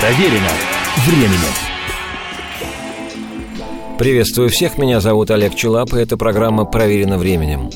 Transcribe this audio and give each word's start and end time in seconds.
Проверено 0.00 0.50
временем. 1.08 1.52
Приветствую 3.98 4.48
всех, 4.48 4.78
меня 4.78 5.00
зовут 5.00 5.32
Олег 5.32 5.56
Челап, 5.56 5.92
и 5.92 5.98
эта 5.98 6.16
программа 6.16 6.64
«Проверено 6.64 7.18
временем». 7.18 7.68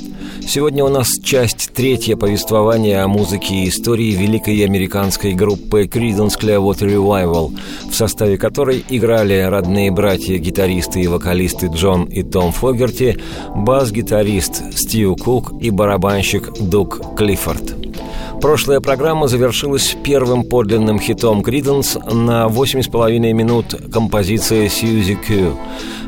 Сегодня 0.47 0.85
у 0.85 0.89
нас 0.89 1.09
часть 1.25 1.73
третья 1.73 2.15
повествования 2.15 3.03
о 3.03 3.09
музыке 3.09 3.57
и 3.57 3.69
истории 3.69 4.13
великой 4.13 4.65
американской 4.65 5.33
группы 5.33 5.87
Creedence 5.87 6.39
Clearwater 6.41 6.95
Revival, 6.95 7.59
в 7.91 7.95
составе 7.95 8.39
которой 8.39 8.85
играли 8.89 9.41
родные 9.41 9.91
братья-гитаристы 9.91 11.01
и 11.01 11.09
вокалисты 11.09 11.67
Джон 11.75 12.05
и 12.05 12.23
Том 12.23 12.53
Фогерти, 12.53 13.19
бас-гитарист 13.57 14.79
Стив 14.79 15.17
Кук 15.17 15.53
и 15.61 15.71
барабанщик 15.71 16.53
Дук 16.61 17.17
Клиффорд. 17.17 17.82
Прошлая 18.43 18.81
программа 18.81 19.29
завершилась 19.29 19.97
первым 20.03 20.43
подлинным 20.43 20.99
хитом 20.99 21.45
Криденс 21.45 21.95
на 21.95 22.47
8,5 22.49 23.33
минут 23.33 23.77
композиция 23.93 24.69
«Сьюзи 24.69 25.15
Кью». 25.15 25.57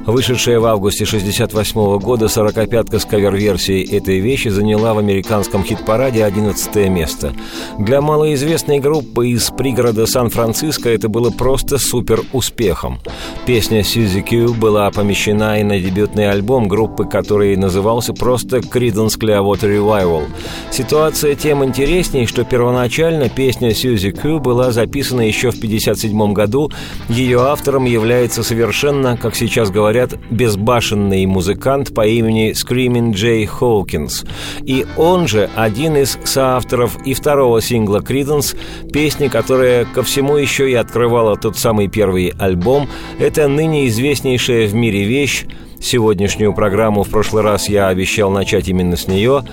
Вышедшая 0.07 0.61
в 0.61 0.67
августе 0.67 1.05
1968 1.05 1.99
года 1.99 2.27
45-ка 2.27 2.99
с 2.99 3.07
кавер-версией 3.07 3.97
этой 3.97 4.19
вещи 4.19 4.49
заняла 4.49 4.93
в 4.93 4.99
американском 4.99 5.65
хит-параде 5.65 6.25
11 6.25 6.91
место. 6.91 7.33
Для 7.79 8.03
малоизвестной 8.03 8.81
группы 8.81 9.29
из 9.29 9.49
пригорода 9.51 10.07
Сан-Франциско 10.07 10.91
это 10.91 11.09
было 11.09 11.31
просто 11.31 11.79
супер 11.79 12.21
успехом. 12.35 13.01
Песня 13.47 13.83
«Сьюзи 13.83 14.21
Кью» 14.21 14.53
была 14.53 14.91
помещена 14.91 15.61
и 15.61 15.63
на 15.63 15.79
дебютный 15.79 16.31
альбом 16.31 16.69
группы, 16.69 17.07
который 17.07 17.57
назывался 17.57 18.13
просто 18.13 18.59
«Creedence 18.59 19.19
Clearwater 19.19 19.75
Revival». 19.75 20.25
Ситуация 20.71 21.35
тем 21.35 21.65
интереснее, 21.65 22.24
что 22.27 22.45
первоначально 22.45 23.29
песня 23.29 23.75
«Сьюзи 23.75 24.13
Кью» 24.13 24.41
была 24.41 24.73
записана 24.73 25.23
еще 25.23 25.51
в 25.51 25.57
1957 25.57 26.33
году. 26.33 26.71
Ее 27.09 27.41
автором 27.41 27.85
является 27.85 28.43
совершенно, 28.43 29.17
как 29.17 29.35
сейчас 29.35 29.71
говорят, 29.71 30.15
безбашенный 30.31 31.27
музыкант 31.27 31.95
по 31.95 32.07
имени 32.07 32.53
Screaming 32.53 33.13
Джей 33.13 33.47
Хоукинс. 33.47 34.25
И 34.63 34.87
он 34.97 35.29
же 35.29 35.51
один 35.55 35.97
из 35.97 36.19
соавторов 36.25 36.97
и 37.07 37.15
второго 37.15 37.61
сингла 37.61 37.99
Creedence, 37.99 38.57
песни, 38.93 39.29
которая 39.29 39.85
ко 39.85 40.03
всему 40.03 40.37
еще 40.37 40.71
и 40.71 40.75
открывала 40.75 41.37
тот 41.37 41.57
самый 41.57 41.89
первый 41.89 42.33
альбом. 42.39 42.89
Это 43.19 43.49
ныне 43.49 43.87
известнейшая 43.89 44.67
в 44.67 44.75
мире 44.75 45.05
вещь, 45.05 45.45
Сегодняшнюю 45.85 46.55
программу 46.55 47.03
в 47.03 47.11
прошлый 47.11 47.43
раз 47.43 47.69
я 47.69 47.89
обещал 47.89 48.31
начать 48.31 48.69
именно 48.69 48.97
с 48.97 49.07
нее. 49.07 49.45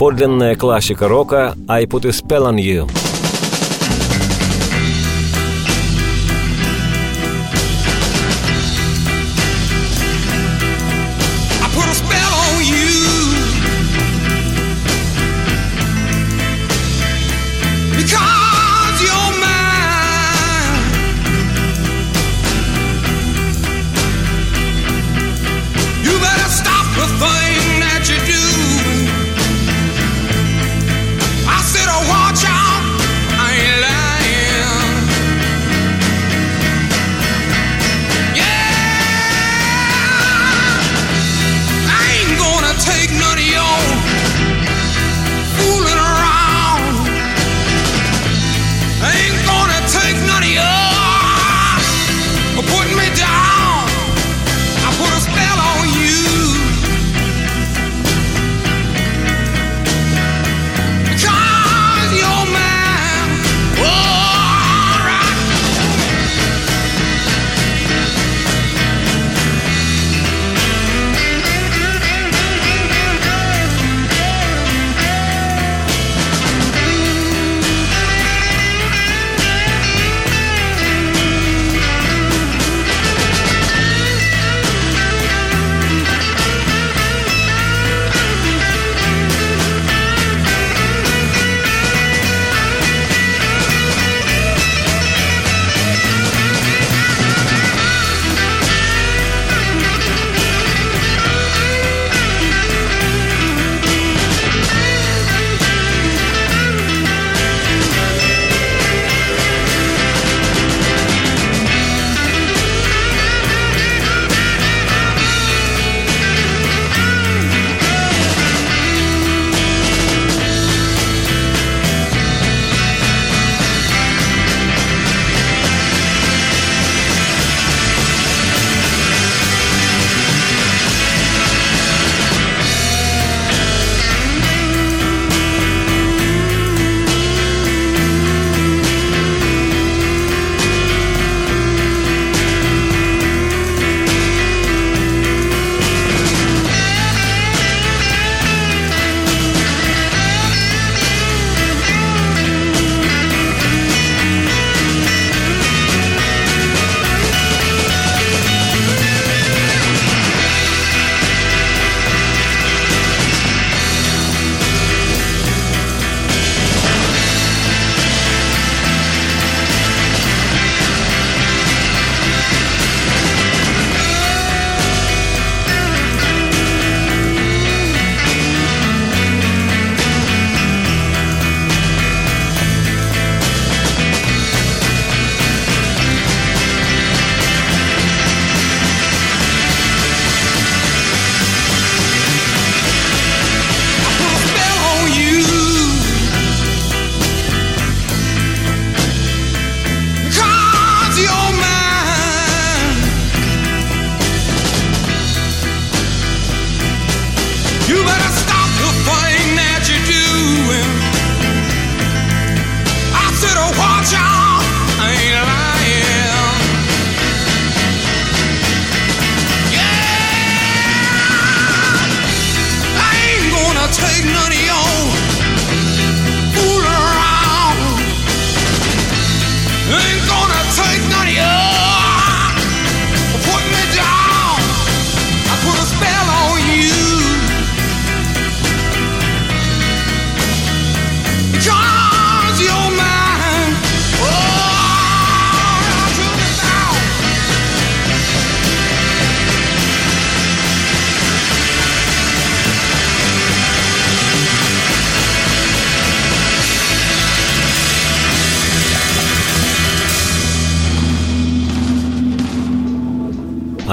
Подлинная 0.00 0.56
классика 0.56 1.08
рока 1.08 1.54
«I 1.68 1.84
put 1.84 2.06
a 2.06 2.08
spell 2.08 2.50
on 2.50 2.56
you». 2.56 2.88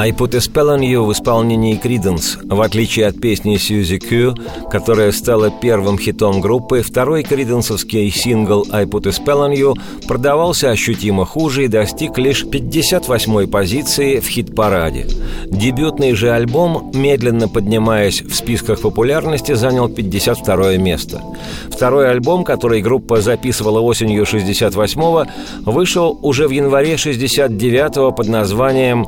I 0.08 0.12
Put 0.12 0.36
a 0.36 0.38
Spell 0.38 0.70
on 0.70 0.80
You 0.80 1.06
в 1.06 1.12
исполнении 1.12 1.76
Криденс. 1.76 2.38
В 2.42 2.62
отличие 2.62 3.08
от 3.08 3.20
песни 3.20 3.58
Сьюзи 3.58 3.98
Кью, 3.98 4.36
которая 4.72 5.12
стала 5.12 5.52
первым 5.52 6.00
хитом 6.00 6.40
группы, 6.40 6.82
второй 6.82 7.24
криденсовский 7.24 8.10
сингл 8.10 8.66
I 8.72 8.86
Put 8.86 9.06
a 9.06 9.12
Spell 9.12 9.50
on 9.50 9.54
You 9.54 9.74
продавался 10.08 10.70
ощутимо 10.70 11.26
хуже 11.26 11.66
и 11.66 11.68
достиг 11.68 12.18
лишь 12.18 12.46
58-й 12.46 13.48
позиции 13.50 14.22
в 14.22 14.28
хит-параде. 14.30 15.08
Дебютный 15.48 16.14
же 16.14 16.32
альбом, 16.32 16.90
медленно 16.94 17.50
поднимаясь 17.50 18.22
в 18.22 18.34
списках 18.34 18.80
популярности, 18.80 19.56
занял 19.56 19.90
52 19.90 20.78
место. 20.78 21.22
Второй 21.70 22.10
альбом, 22.10 22.46
который 22.46 22.82
группа 22.82 23.20
записывала 23.20 23.82
осенью 23.82 24.24
68-го, 24.24 25.26
вышел 25.70 26.18
уже 26.22 26.48
в 26.48 26.52
январе 26.52 26.94
69-го 26.94 28.14
под 28.14 28.30
названием 28.30 29.06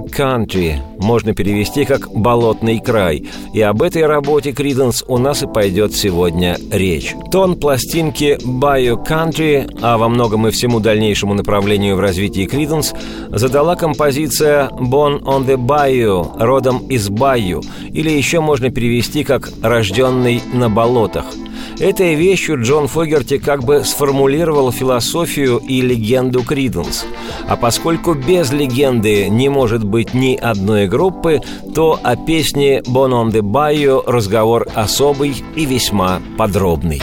country 0.00 0.80
можно 0.98 1.34
перевести 1.34 1.84
как 1.84 2.10
«болотный 2.12 2.80
край». 2.80 3.26
И 3.52 3.60
об 3.60 3.82
этой 3.82 4.06
работе 4.06 4.52
Криденс 4.52 5.04
у 5.06 5.18
нас 5.18 5.42
и 5.42 5.46
пойдет 5.46 5.94
сегодня 5.94 6.56
речь. 6.70 7.14
Тон 7.30 7.58
пластинки 7.58 8.38
«Bio 8.44 9.04
Country», 9.04 9.68
а 9.82 9.98
во 9.98 10.08
многом 10.08 10.46
и 10.46 10.50
всему 10.50 10.80
дальнейшему 10.80 11.34
направлению 11.34 11.96
в 11.96 12.00
развитии 12.00 12.46
Криденс, 12.46 12.94
задала 13.28 13.76
композиция 13.76 14.68
«Born 14.68 15.22
on 15.22 15.46
the 15.46 15.56
Bayou», 15.56 16.32
родом 16.38 16.78
из 16.88 17.08
Байю, 17.08 17.62
или 17.90 18.10
еще 18.10 18.40
можно 18.40 18.70
перевести 18.70 19.24
как 19.24 19.50
«рожденный 19.62 20.42
на 20.52 20.68
болотах». 20.68 21.26
Этой 21.78 22.14
вещью 22.14 22.60
Джон 22.60 22.88
Фогерти 22.88 23.38
как 23.38 23.62
бы 23.62 23.84
сформулировал 23.84 24.72
философию 24.72 25.58
и 25.58 25.80
легенду 25.80 26.42
Криденс. 26.42 27.04
А 27.46 27.56
поскольку 27.56 28.14
без 28.14 28.50
легенды 28.50 29.28
не 29.28 29.48
может 29.48 29.84
быть 29.84 30.12
ни 30.12 30.34
одной 30.34 30.87
группы, 30.88 31.40
то 31.74 31.98
о 32.02 32.16
песне 32.16 32.80
«Bon 32.80 33.10
on 33.10 33.30
the 33.30 33.42
Bayou» 33.42 34.02
разговор 34.06 34.66
особый 34.74 35.34
и 35.56 35.66
весьма 35.66 36.20
подробный. 36.36 37.00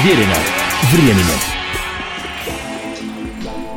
Проверено 0.00 0.36
временем. 0.92 1.24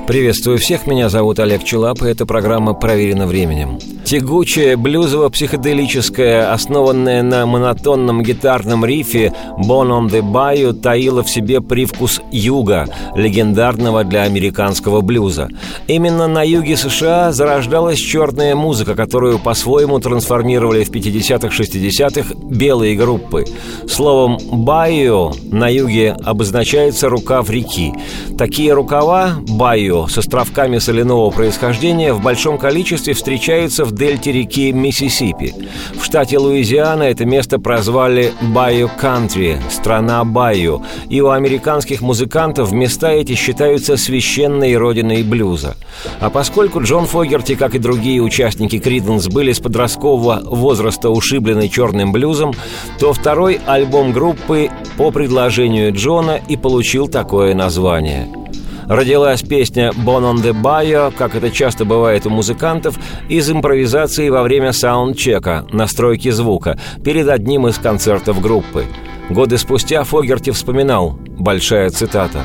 Приветствую 0.07 0.57
всех, 0.57 0.87
меня 0.87 1.09
зовут 1.09 1.39
Олег 1.39 1.65
Челап, 1.65 2.01
и 2.01 2.07
эта 2.07 2.25
программа 2.25 2.73
«Проверена 2.73 3.27
временем». 3.27 3.77
Тягучая, 4.13 4.77
блюзово-психоделическая, 4.77 6.53
основанная 6.53 7.23
на 7.23 7.47
монотонном 7.47 8.21
гитарном 8.21 8.85
рифе 8.85 9.33
«Bon 9.57 9.87
on 9.87 10.07
the 10.07 10.21
Bayou» 10.21 10.71
таила 10.73 11.23
в 11.23 11.29
себе 11.31 11.61
привкус 11.61 12.21
юга, 12.31 12.87
легендарного 13.15 14.03
для 14.03 14.21
американского 14.21 15.01
блюза. 15.01 15.49
Именно 15.87 16.27
на 16.27 16.43
юге 16.43 16.77
США 16.77 17.31
зарождалась 17.31 17.97
черная 17.97 18.53
музыка, 18.53 18.93
которую 18.93 19.39
по-своему 19.39 19.97
трансформировали 19.99 20.83
в 20.83 20.91
50-х-60-х 20.91 22.35
белые 22.51 22.95
группы. 22.95 23.45
Словом 23.89 24.37
«bayou» 24.63 25.33
на 25.51 25.69
юге 25.69 26.15
обозначается 26.23 27.09
рукав 27.09 27.49
реки. 27.49 27.91
Такие 28.37 28.73
рукава 28.73 29.37
«bayou» 29.47 30.05
с 30.05 30.19
островками 30.19 30.77
соляного 30.77 31.31
происхождения 31.31 32.13
в 32.13 32.21
большом 32.21 32.59
количестве 32.59 33.15
встречаются 33.15 33.85
в 33.85 33.91
дельте 34.03 34.33
реки 34.33 34.73
Миссисипи. 34.73 35.55
В 35.93 36.03
штате 36.03 36.37
Луизиана 36.37 37.03
это 37.03 37.23
место 37.23 37.57
прозвали 37.57 38.33
«Bayou 38.41 38.89
Country»– 38.89 39.57
«Страна 39.71 40.25
Bayou», 40.25 40.81
и 41.09 41.21
у 41.21 41.29
американских 41.29 42.01
музыкантов 42.01 42.73
места 42.73 43.11
эти 43.11 43.33
считаются 43.35 43.95
священной 43.95 44.75
родиной 44.75 45.23
блюза. 45.23 45.77
А 46.19 46.29
поскольку 46.29 46.81
Джон 46.81 47.05
Фогерти, 47.05 47.55
как 47.55 47.75
и 47.75 47.79
другие 47.79 48.21
участники 48.21 48.77
Creedence, 48.77 49.27
были 49.27 49.53
с 49.53 49.61
подросткового 49.61 50.41
возраста 50.43 51.09
ушиблены 51.09 51.69
черным 51.69 52.11
блюзом, 52.11 52.53
то 52.99 53.13
второй 53.13 53.61
альбом 53.65 54.11
группы 54.11 54.69
по 54.97 55.11
предложению 55.11 55.93
Джона 55.93 56.41
и 56.49 56.57
получил 56.57 57.07
такое 57.07 57.53
название– 57.55 58.27
родилась 58.87 59.41
песня 59.41 59.91
«Bon 59.91 60.23
on 60.23 60.35
the 60.43 60.53
Bayou», 60.53 61.13
как 61.15 61.35
это 61.35 61.51
часто 61.51 61.85
бывает 61.85 62.25
у 62.25 62.29
музыкантов, 62.29 62.97
из 63.29 63.49
импровизации 63.49 64.29
во 64.29 64.43
время 64.43 64.73
саундчека, 64.73 65.65
настройки 65.71 66.29
звука, 66.29 66.79
перед 67.03 67.29
одним 67.29 67.67
из 67.67 67.77
концертов 67.77 68.41
группы. 68.41 68.85
Годы 69.29 69.57
спустя 69.57 70.03
Фогерти 70.03 70.51
вспоминал, 70.51 71.17
большая 71.37 71.89
цитата, 71.89 72.43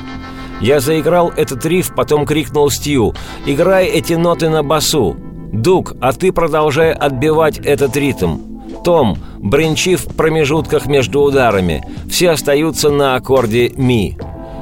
«Я 0.60 0.80
заиграл 0.80 1.32
этот 1.36 1.64
риф, 1.66 1.92
потом 1.94 2.26
крикнул 2.26 2.70
Стью, 2.70 3.14
«Играй 3.46 3.86
эти 3.86 4.14
ноты 4.14 4.48
на 4.48 4.62
басу!» 4.62 5.16
«Дуг, 5.52 5.94
а 6.00 6.12
ты 6.12 6.32
продолжай 6.32 6.92
отбивать 6.92 7.58
этот 7.58 7.96
ритм!» 7.96 8.38
Том, 8.84 9.16
бренчи 9.38 9.96
в 9.96 10.06
промежутках 10.06 10.86
между 10.86 11.22
ударами. 11.22 11.84
Все 12.08 12.30
остаются 12.30 12.90
на 12.90 13.16
аккорде 13.16 13.72
«ми». 13.76 14.16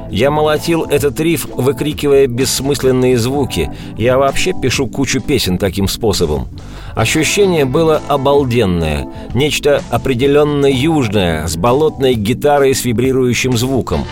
Я 0.09 0.31
молотил 0.31 0.83
этот 0.83 1.19
риф, 1.19 1.47
выкрикивая 1.53 2.27
бессмысленные 2.27 3.17
звуки. 3.17 3.71
Я 3.97 4.17
вообще 4.17 4.53
пишу 4.53 4.87
кучу 4.87 5.21
песен 5.21 5.57
таким 5.57 5.87
способом. 5.87 6.47
Ощущение 6.95 7.65
было 7.65 8.01
обалденное. 8.07 9.07
Нечто 9.33 9.83
определенно 9.89 10.65
южное, 10.65 11.47
с 11.47 11.57
болотной 11.57 12.15
гитарой 12.15 12.73
с 12.73 12.85
вибрирующим 12.85 13.57
звуком. 13.57 14.05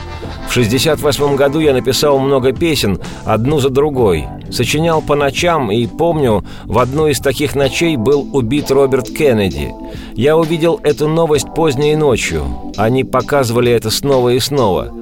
В 0.56 0.58
68 0.58 1.36
году 1.36 1.60
я 1.60 1.74
написал 1.74 2.18
много 2.18 2.54
песен, 2.54 2.98
одну 3.26 3.60
за 3.60 3.70
другой. 3.70 4.26
Сочинял 4.52 5.02
по 5.02 5.14
ночам, 5.14 5.70
и 5.70 5.86
помню, 5.86 6.46
в 6.64 6.80
одну 6.80 7.08
из 7.08 7.20
таких 7.20 7.56
ночей 7.56 7.98
был 7.98 8.26
убит 8.32 8.72
Роберт 8.72 9.10
Кеннеди. 9.10 9.74
Я 10.14 10.38
увидел 10.38 10.80
эту 10.82 11.10
новость 11.10 11.54
поздней 11.54 11.98
ночью. 11.98 12.46
Они 12.78 13.04
показывали 13.04 13.70
это 13.70 13.90
снова 13.90 14.30
и 14.30 14.40
снова. 14.40 14.94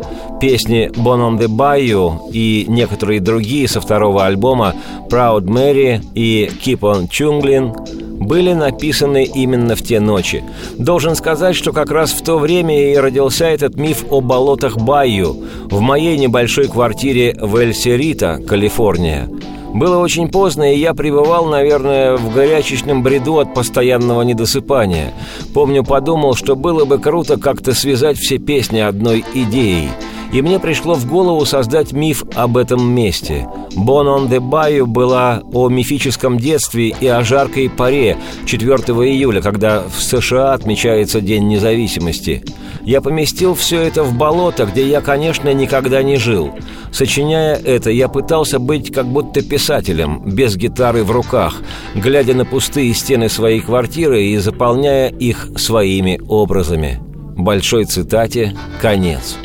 Песни 0.42 0.90
«Bon 0.96 1.20
on 1.20 1.38
the 1.38 1.48
Bayou» 1.48 2.32
и 2.32 2.66
некоторые 2.68 3.20
другие 3.20 3.68
со 3.68 3.80
второго 3.80 4.26
альбома 4.26 4.74
«Proud 5.08 5.44
Mary» 5.44 6.04
и 6.16 6.50
«Keep 6.66 6.80
on 6.80 7.08
Chunglin» 7.08 7.76
были 8.20 8.54
написаны 8.54 9.24
именно 9.24 9.76
в 9.76 9.82
те 9.82 10.00
ночи. 10.00 10.44
Должен 10.78 11.16
сказать, 11.16 11.56
что 11.56 11.74
как 11.74 11.92
раз 11.92 12.12
в 12.12 12.24
то 12.24 12.38
время 12.38 12.92
и 12.92 12.96
родился 12.96 13.46
этот 13.46 13.76
миф 13.76 14.06
о 14.10 14.22
болотах 14.22 14.78
Байю 14.78 15.36
в 15.66 15.80
моей 15.82 16.18
небольшой 16.18 16.68
квартире 16.68 17.36
в 17.40 17.56
Эль-Серита, 17.56 18.40
Калифорния. 18.48 19.30
Было 19.74 19.98
очень 19.98 20.28
поздно, 20.28 20.72
и 20.72 20.78
я 20.78 20.94
пребывал, 20.94 21.48
наверное, 21.48 22.16
в 22.16 22.32
горячечном 22.32 23.02
бреду 23.02 23.40
от 23.40 23.56
постоянного 23.56 24.22
недосыпания. 24.22 25.12
Помню, 25.54 25.84
подумал, 25.84 26.36
что 26.36 26.56
было 26.56 26.86
бы 26.86 27.00
круто 27.00 27.38
как-то 27.38 27.74
связать 27.74 28.18
все 28.18 28.38
песни 28.38 28.80
одной 28.80 29.26
идеей– 29.34 29.90
И 30.34 30.42
мне 30.42 30.58
пришло 30.58 30.96
в 30.96 31.06
голову 31.06 31.46
создать 31.46 31.94
миф 31.94 32.24
об 32.36 32.58
этом 32.58 32.92
месте. 32.92 33.48
«Bon 33.76 34.08
on 34.08 34.30
the 34.30 34.40
Bayou» 34.40 34.88
была 34.88 35.44
о 35.54 35.70
мифическом 35.70 36.40
детстве 36.40 36.90
и 36.90 37.06
о 37.06 37.24
жаркой 37.24 37.70
паре 37.70 38.18
4 38.48 38.76
июля, 39.08 39.44
когда 39.44 39.84
в 39.84 40.02
США 40.02 40.54
отмечается 40.54 41.22
День 41.22 41.48
независимости. 41.48 42.44
Я 42.82 43.02
поместил 43.02 43.54
все 43.54 43.82
это 43.82 44.04
в 44.04 44.18
болото, 44.18 44.66
где 44.66 44.88
я, 44.88 45.02
конечно, 45.02 45.54
никогда 45.54 46.02
не 46.02 46.18
жил. 46.18 46.52
Сочиняя 46.92 47.56
это, 47.56 47.92
я 47.92 48.08
пытался 48.08 48.58
быть 48.58 48.92
как 48.92 49.06
будто 49.06 49.44
писателем, 49.44 50.24
без 50.26 50.56
гитары 50.56 51.04
в 51.04 51.12
руках, 51.12 51.62
глядя 51.94 52.34
на 52.34 52.46
пустые 52.46 52.94
стены 52.96 53.30
своей 53.30 53.60
квартиры 53.60 54.24
и 54.24 54.38
заполняя 54.38 55.10
их 55.10 55.50
своими 55.58 56.20
образами. 56.28 57.00
Большой 57.36 57.86
цитате 57.86 58.56
«Конец». 58.82 59.38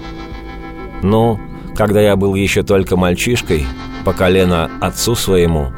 Ну, 1.03 1.39
когда 1.77 2.01
я 2.01 2.17
был 2.17 2.35
еще 2.35 2.63
только 2.63 2.97
мальчишкой, 2.97 3.65
по 4.05 4.13
колено 4.13 4.71
отцу 4.81 5.15
своему, 5.15 5.69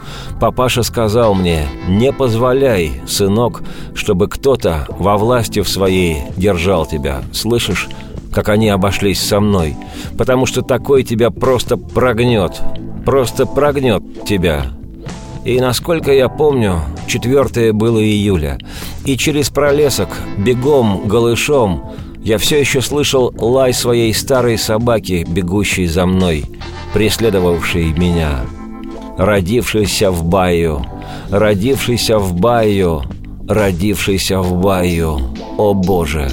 папаша 0.40 0.82
сказал 0.82 1.34
мне, 1.34 1.66
«Не 1.88 2.12
позволяй, 2.12 3.02
сынок, 3.06 3.62
чтобы 3.94 4.28
кто-то 4.28 4.86
во 4.88 5.16
власти 5.16 5.60
в 5.60 5.68
своей 5.68 6.22
держал 6.36 6.86
тебя. 6.86 7.22
Слышишь, 7.32 7.88
как 8.32 8.48
они 8.48 8.68
обошлись 8.68 9.20
со 9.20 9.40
мной? 9.40 9.76
Потому 10.16 10.46
что 10.46 10.62
такой 10.62 11.02
тебя 11.02 11.30
просто 11.30 11.76
прогнет, 11.76 12.60
просто 13.04 13.46
прогнет 13.46 14.24
тебя». 14.24 14.66
И 15.44 15.58
насколько 15.58 16.12
я 16.12 16.28
помню, 16.28 16.82
четвертое 17.06 17.72
было 17.72 17.98
июля, 17.98 18.58
и 19.06 19.16
через 19.16 19.48
пролесок, 19.48 20.10
бегом, 20.36 21.08
голышом, 21.08 21.92
я 22.22 22.38
все 22.38 22.60
еще 22.60 22.80
слышал 22.80 23.32
лай 23.38 23.72
своей 23.72 24.12
старой 24.14 24.58
собаки, 24.58 25.26
бегущей 25.28 25.86
за 25.86 26.06
мной, 26.06 26.44
преследовавшей 26.92 27.92
меня. 27.92 28.40
Родившийся 29.16 30.10
в 30.10 30.24
баю, 30.24 30.84
родившийся 31.30 32.18
в 32.18 32.34
баю, 32.34 33.02
родившийся 33.48 34.40
в 34.40 34.60
баю. 34.60 35.18
О 35.56 35.74
Боже, 35.74 36.30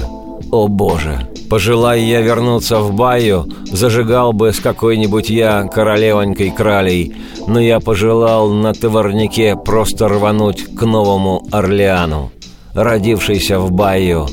о 0.50 0.68
Боже! 0.68 1.28
Пожелай 1.48 2.02
я 2.02 2.20
вернуться 2.20 2.80
в 2.80 2.92
баю, 2.92 3.46
зажигал 3.72 4.34
бы 4.34 4.52
с 4.52 4.60
какой-нибудь 4.60 5.30
я 5.30 5.62
королевонькой 5.62 6.50
кралей, 6.50 7.16
но 7.46 7.58
я 7.58 7.80
пожелал 7.80 8.50
на 8.50 8.74
товарнике 8.74 9.56
просто 9.56 10.08
рвануть 10.08 10.74
к 10.74 10.82
Новому 10.82 11.46
Орлеану. 11.50 12.30
Родившийся 12.74 13.60
в 13.60 13.72
баю, 13.72 14.26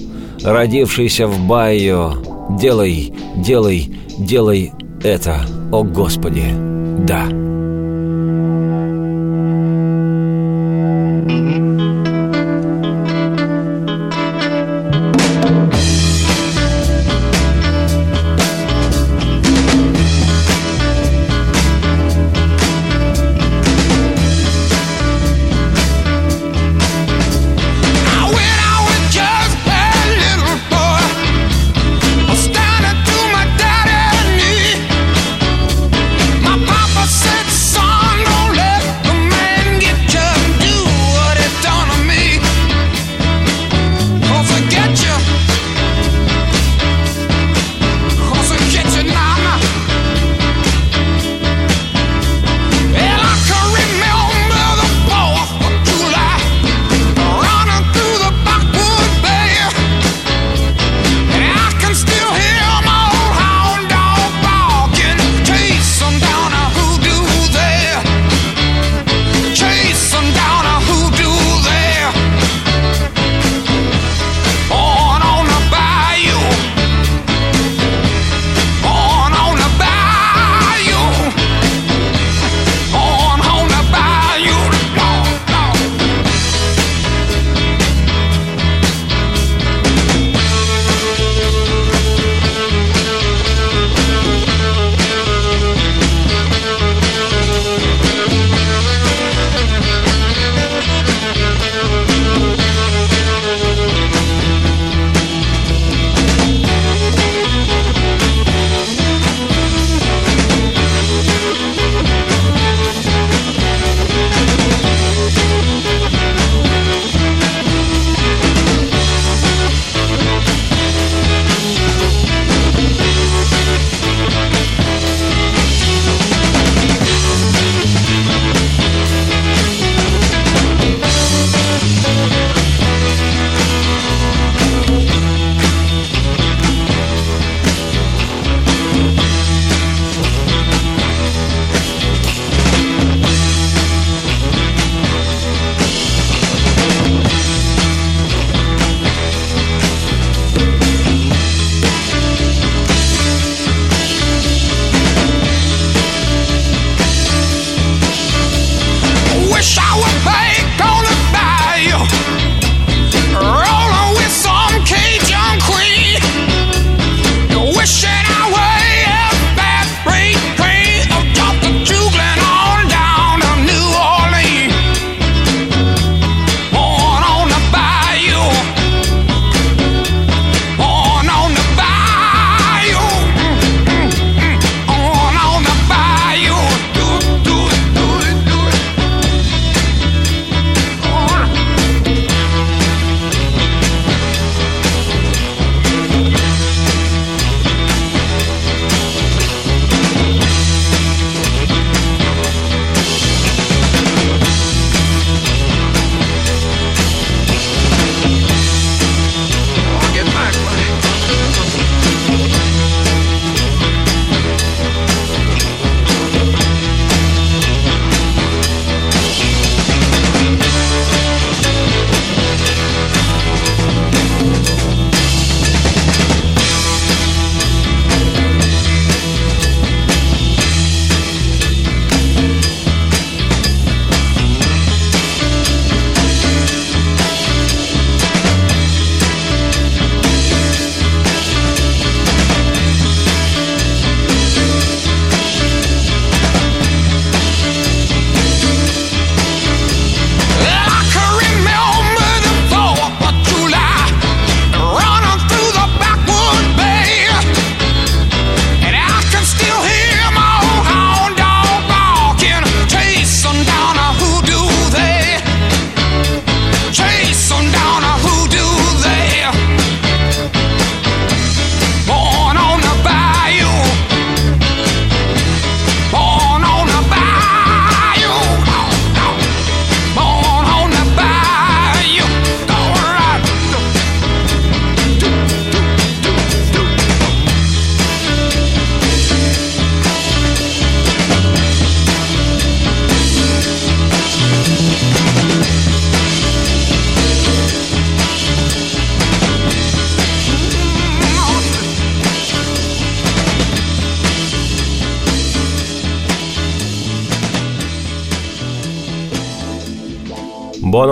родившийся 0.45 1.27
в 1.27 1.39
Байо, 1.47 2.13
делай, 2.49 3.13
делай, 3.35 3.91
делай 4.17 4.71
это, 5.03 5.45
о 5.71 5.83
Господи, 5.83 6.53
да». 7.07 7.54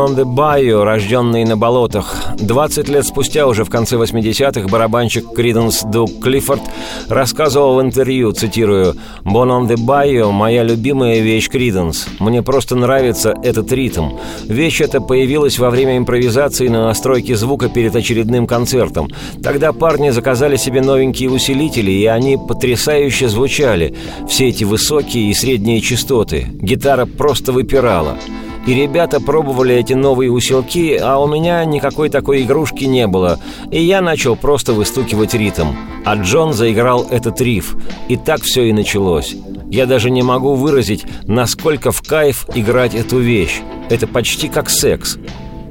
On 0.03 0.17
the 0.17 0.25
Bayou, 0.25 0.83
рожденный 0.83 1.45
на 1.45 1.55
болотах. 1.55 2.13
20 2.37 2.89
лет 2.89 3.05
спустя, 3.05 3.47
уже 3.47 3.63
в 3.63 3.69
конце 3.69 3.95
80-х, 3.95 4.67
барабанщик 4.67 5.33
Криденс 5.33 5.83
Дук 5.83 6.19
Клиффорд 6.21 6.61
рассказывал 7.07 7.75
в 7.75 7.81
интервью, 7.81 8.33
цитирую, 8.33 8.97
«Bon 9.23 9.47
on 9.47 9.69
the 9.69 9.77
Bayou– 9.77 10.31
моя 10.33 10.63
любимая 10.63 11.21
вещь 11.21 11.47
Криденс. 11.47 12.07
Мне 12.19 12.43
просто 12.43 12.75
нравится 12.75 13.33
этот 13.43 13.71
ритм. 13.71 14.17
Вещь 14.43 14.81
эта 14.81 14.99
появилась 14.99 15.57
во 15.57 15.69
время 15.69 15.97
импровизации 15.97 16.67
на 16.67 16.87
настройке 16.87 17.37
звука 17.37 17.69
перед 17.69 17.95
очередным 17.95 18.45
концертом. 18.45 19.09
Тогда 19.41 19.71
парни 19.71 20.09
заказали 20.09 20.57
себе 20.57 20.81
новенькие 20.81 21.29
усилители, 21.29 21.91
и 21.91 22.05
они 22.07 22.37
потрясающе 22.37 23.29
звучали. 23.29 23.95
Все 24.27 24.49
эти 24.49 24.65
высокие 24.65 25.29
и 25.29 25.33
средние 25.33 25.79
частоты. 25.79 26.47
Гитара 26.55 27.05
просто 27.05 27.53
выпирала. 27.53 28.17
И 28.65 28.73
ребята 28.73 29.19
пробовали 29.19 29.76
эти 29.76 29.93
новые 29.93 30.32
усилки, 30.32 30.97
а 31.02 31.19
у 31.19 31.28
меня 31.28 31.65
никакой 31.65 32.10
такой 32.10 32.43
игрушки 32.43 32.86
не 32.86 33.08
было. 33.08 33.39
И 33.71 33.82
я 33.82 34.02
начал 34.02 34.36
просто 34.38 34.73
выстукивать 34.73 35.34
ритм. 35.34 35.67
А 36.06 36.15
Джон 36.15 36.54
заиграл 36.54 37.06
этот 37.10 37.41
риф. 37.41 37.76
И 38.08 38.15
так 38.15 38.41
все 38.43 38.63
и 38.63 38.73
началось. 38.73 39.36
Я 39.69 39.86
даже 39.86 40.12
не 40.12 40.21
могу 40.21 40.56
выразить, 40.56 41.06
насколько 41.23 41.91
в 41.91 42.02
кайф 42.04 42.47
играть 42.56 42.95
эту 42.95 43.19
вещь. 43.19 43.62
Это 43.89 44.08
почти 44.08 44.47
как 44.47 44.69
секс. 44.69 45.17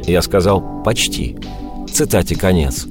Я 0.05 0.20
сказал 0.20 0.83
«почти». 0.85 1.37
Цитате 1.90 2.37
конец. 2.37 2.87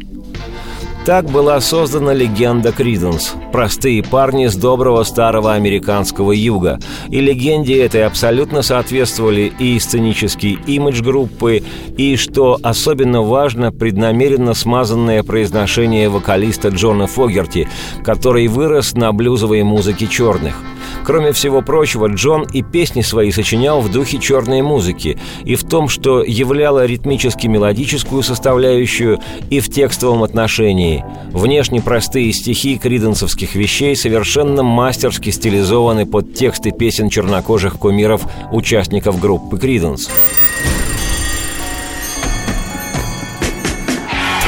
Так 1.03 1.25
была 1.25 1.59
создана 1.61 2.13
легенда 2.13 2.71
Криденс– 2.71 3.33
простые 3.51 4.03
парни 4.03 4.45
с 4.45 4.55
доброго 4.55 5.03
старого 5.03 5.53
американского 5.53 6.31
юга. 6.31 6.77
И 7.09 7.19
легенде 7.19 7.83
этой 7.83 8.05
абсолютно 8.05 8.61
соответствовали 8.61 9.51
и 9.57 9.79
сценический 9.79 10.59
имидж 10.67 11.01
группы, 11.01 11.63
и, 11.97 12.15
что 12.17 12.59
особенно 12.61 13.23
важно, 13.23 13.71
преднамеренно 13.71 14.53
смазанное 14.53 15.23
произношение 15.23 16.07
вокалиста 16.07 16.67
Джона 16.67 17.07
Фогерти, 17.07 17.67
который 18.03 18.47
вырос 18.47 18.93
на 18.93 19.11
блюзовой 19.11 19.63
музыке 19.63 20.05
черных– 20.05 20.53
Кроме 21.03 21.31
всего 21.31 21.61
прочего, 21.61 22.07
Джон 22.07 22.43
и 22.53 22.61
песни 22.61 23.01
свои 23.01 23.31
сочинял 23.31 23.81
в 23.81 23.91
духе 23.91 24.19
черной 24.19 24.61
музыки 24.61 25.17
и 25.43 25.55
в 25.55 25.63
том, 25.63 25.89
что 25.89 26.23
являло 26.23 26.85
ритмически-мелодическую 26.85 28.21
составляющую 28.23 29.19
и 29.49 29.59
в 29.59 29.69
текстовом 29.69 30.23
отношении. 30.23 31.03
Внешне 31.31 31.81
простые 31.81 32.31
стихи 32.33 32.77
криденсовских 32.77 33.55
вещей 33.55 33.95
совершенно 33.95 34.63
мастерски 34.63 35.31
стилизованы 35.31 36.05
под 36.05 36.33
тексты 36.35 36.71
песен 36.71 37.09
чернокожих 37.09 37.77
кумиров 37.77 38.21
участников 38.51 39.19
группы 39.19 39.57
«Криденс». 39.57 40.09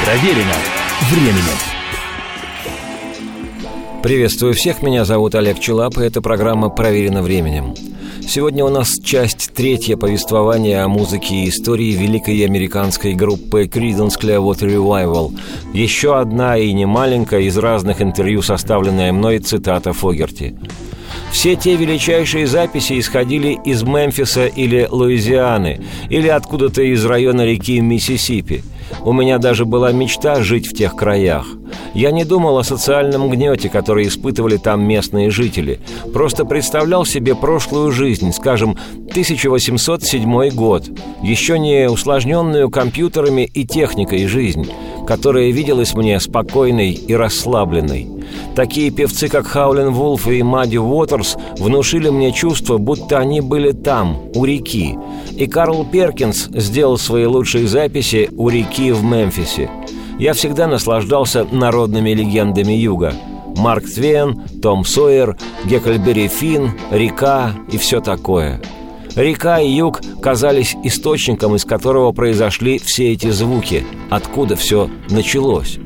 Проверено 0.06 0.54
временем. 1.10 1.73
Приветствую 4.04 4.54
всех, 4.54 4.82
меня 4.82 5.06
зовут 5.06 5.34
Олег 5.34 5.62
Челап, 5.62 5.98
и 5.98 6.04
эта 6.04 6.22
программа 6.22 6.68
«Проверена 6.68 7.24
временем». 7.24 7.74
Сегодня 8.28 8.66
у 8.66 8.70
нас 8.70 9.00
часть 9.02 9.54
третья 9.54 9.96
повествования 9.96 10.84
о 10.84 10.89
музыке 10.89 11.36
и 11.36 11.48
истории 11.48 11.94
великой 11.94 12.44
американской 12.46 13.13
группы 13.13 13.63
Creedence 13.63 14.20
Clearwater 14.20 14.68
Revival. 14.68 15.32
Еще 15.74 16.20
одна 16.20 16.58
и 16.58 16.74
не 16.74 16.86
маленькая 16.86 17.44
из 17.44 17.58
разных 17.58 18.02
интервью, 18.02 18.42
составленная 18.42 19.13
мной 19.13 19.39
цитата 19.39 19.94
Фогерти. 19.94 20.54
Все 21.32 21.56
те 21.56 21.78
величайшие 21.78 22.46
записи 22.46 23.00
исходили 23.00 23.58
из 23.63 23.84
Мемфиса 23.84 24.48
или 24.48 24.86
Луизианы, 24.92 25.82
или 26.10 26.28
откуда-то 26.28 26.82
из 26.82 27.06
района 27.06 27.46
реки 27.46 27.80
Миссисипи– 27.80 28.66
у 29.02 29.12
меня 29.12 29.38
даже 29.38 29.66
была 29.66 29.92
мечта 29.92 30.42
жить 30.44 30.68
в 30.68 30.74
тех 30.74 30.96
краях. 30.96 31.46
Я 31.93 32.10
не 32.12 32.25
думал 32.25 32.58
о 32.58 32.63
социальном 32.63 33.29
гнете, 33.29 33.69
который 33.69 34.08
испытывали 34.08 34.58
там 34.58 34.84
местные 34.84 35.29
жители. 35.29 35.79
Просто 36.12 36.43
представлял 36.43 37.06
себе 37.06 37.36
прошлую 37.36 37.91
жизнь, 37.91 38.32
скажем, 38.34 38.77
1807 39.12 40.49
год, 40.49 40.89
еще 41.21 41.60
не 41.60 41.88
усложненную 41.88 42.71
компьютерами 42.71 43.43
и 43.53 43.65
техникой 43.65 44.25
жизнь, 44.25 44.67
которая 45.06 45.51
виделась 45.51 45.93
мне 45.93 46.19
спокойной 46.19 46.93
и 46.93 47.13
расслабленной. 47.13 48.08
Такие 48.56 48.89
певцы, 48.89 49.27
как 49.27 49.45
Хаулен 49.45 49.91
Вулф 49.91 50.27
и 50.27 50.41
Мадди 50.41 50.77
Уотерс, 50.77 51.38
внушили 51.60 52.10
мне 52.10 52.32
чувство, 52.32 52.77
будто 52.77 53.19
они 53.19 53.41
были 53.41 53.71
там, 53.71 54.19
у 54.34 54.45
реки. 54.45 54.97
И 55.38 55.45
Карл 55.45 55.86
Перкинс 55.86 56.49
сделал 56.51 56.97
свои 56.97 57.25
лучшие 57.25 57.67
записи 57.67 58.29
у 58.36 58.49
реки 58.49 58.91
в 58.91 59.03
Мемфисе. 59.03 59.69
Я 60.19 60.34
всегда 60.34 60.67
наслаждался 60.67 61.45
народными 61.45 62.12
легендами 62.12 62.73
Юга. 62.73 63.13
Марк 63.58 63.86
Твен, 63.86 64.41
Том 64.62 64.86
Сойер, 64.86 65.38
Гекльбери 65.65 66.28
Финн, 66.28 66.71
река 66.91 67.54
и 67.71 67.78
все 67.78 67.99
такое. 67.99 68.62
Река 69.15 69.60
и 69.60 69.69
юг 69.69 70.02
казались 70.21 70.76
источником, 70.84 71.56
из 71.56 71.65
которого 71.65 72.12
произошли 72.13 72.80
все 72.80 73.12
эти 73.12 73.30
звуки, 73.30 73.86
откуда 74.10 74.56
все 74.56 74.89
началось. 75.10 75.78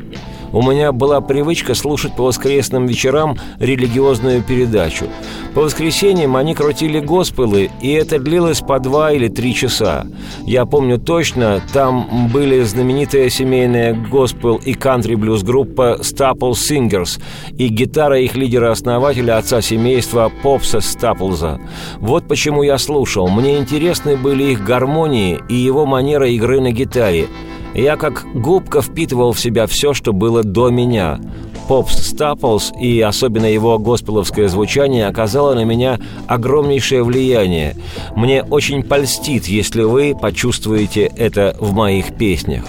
У 0.53 0.61
меня 0.61 0.91
была 0.91 1.19
привычка 1.19 1.75
слушать 1.75 2.15
по 2.15 2.23
воскресным 2.23 2.85
вечерам 2.85 3.37
религиозную 3.59 4.41
передачу. 4.41 5.05
По 5.53 5.61
воскресеньям 5.61 6.35
они 6.37 6.55
крутили 6.55 6.99
госпелы, 6.99 7.69
и 7.81 7.91
это 7.91 8.17
длилось 8.19 8.61
по 8.61 8.79
два 8.79 9.11
или 9.11 9.27
три 9.27 9.53
часа. 9.53 10.05
Я 10.45 10.65
помню 10.65 10.99
точно, 10.99 11.61
там 11.73 12.29
были 12.31 12.61
знаменитая 12.61 13.29
семейная 13.29 13.93
госпел 13.93 14.55
и 14.55 14.73
кантри-блюз 14.73 15.43
группа 15.43 15.99
Staples 16.01 16.57
Singers 16.69 17.21
и 17.57 17.67
гитара 17.67 18.19
их 18.19 18.35
лидера-основателя, 18.35 19.37
отца 19.37 19.61
семейства 19.61 20.31
Попса 20.43 20.79
Стаплза. 20.79 21.59
Вот 21.97 22.27
почему 22.27 22.63
я 22.63 22.77
слушал. 22.77 23.27
Мне 23.27 23.57
интересны 23.57 24.15
были 24.15 24.51
их 24.51 24.63
гармонии 24.63 25.39
и 25.49 25.55
его 25.55 25.85
манера 25.85 26.29
игры 26.29 26.61
на 26.61 26.71
гитаре. 26.71 27.27
Я 27.77 27.95
как 27.95 28.25
губка 28.33 28.81
впитывал 28.81 29.33
в 29.33 29.39
себя 29.39 29.67
все, 29.67 29.93
что 29.93 30.11
было 30.11 30.43
до 30.43 30.69
меня. 30.69 31.19
Попс 31.67 32.07
Стаплс 32.07 32.73
и 32.81 33.01
особенно 33.01 33.45
его 33.45 33.77
госпеловское 33.77 34.47
звучание 34.47 35.05
оказало 35.05 35.53
на 35.53 35.63
меня 35.63 35.99
огромнейшее 36.25 37.03
влияние. 37.03 37.75
Мне 38.15 38.41
очень 38.41 38.81
польстит, 38.81 39.45
если 39.45 39.83
вы 39.83 40.15
почувствуете 40.19 41.11
это 41.15 41.55
в 41.59 41.73
моих 41.73 42.15
песнях. 42.15 42.63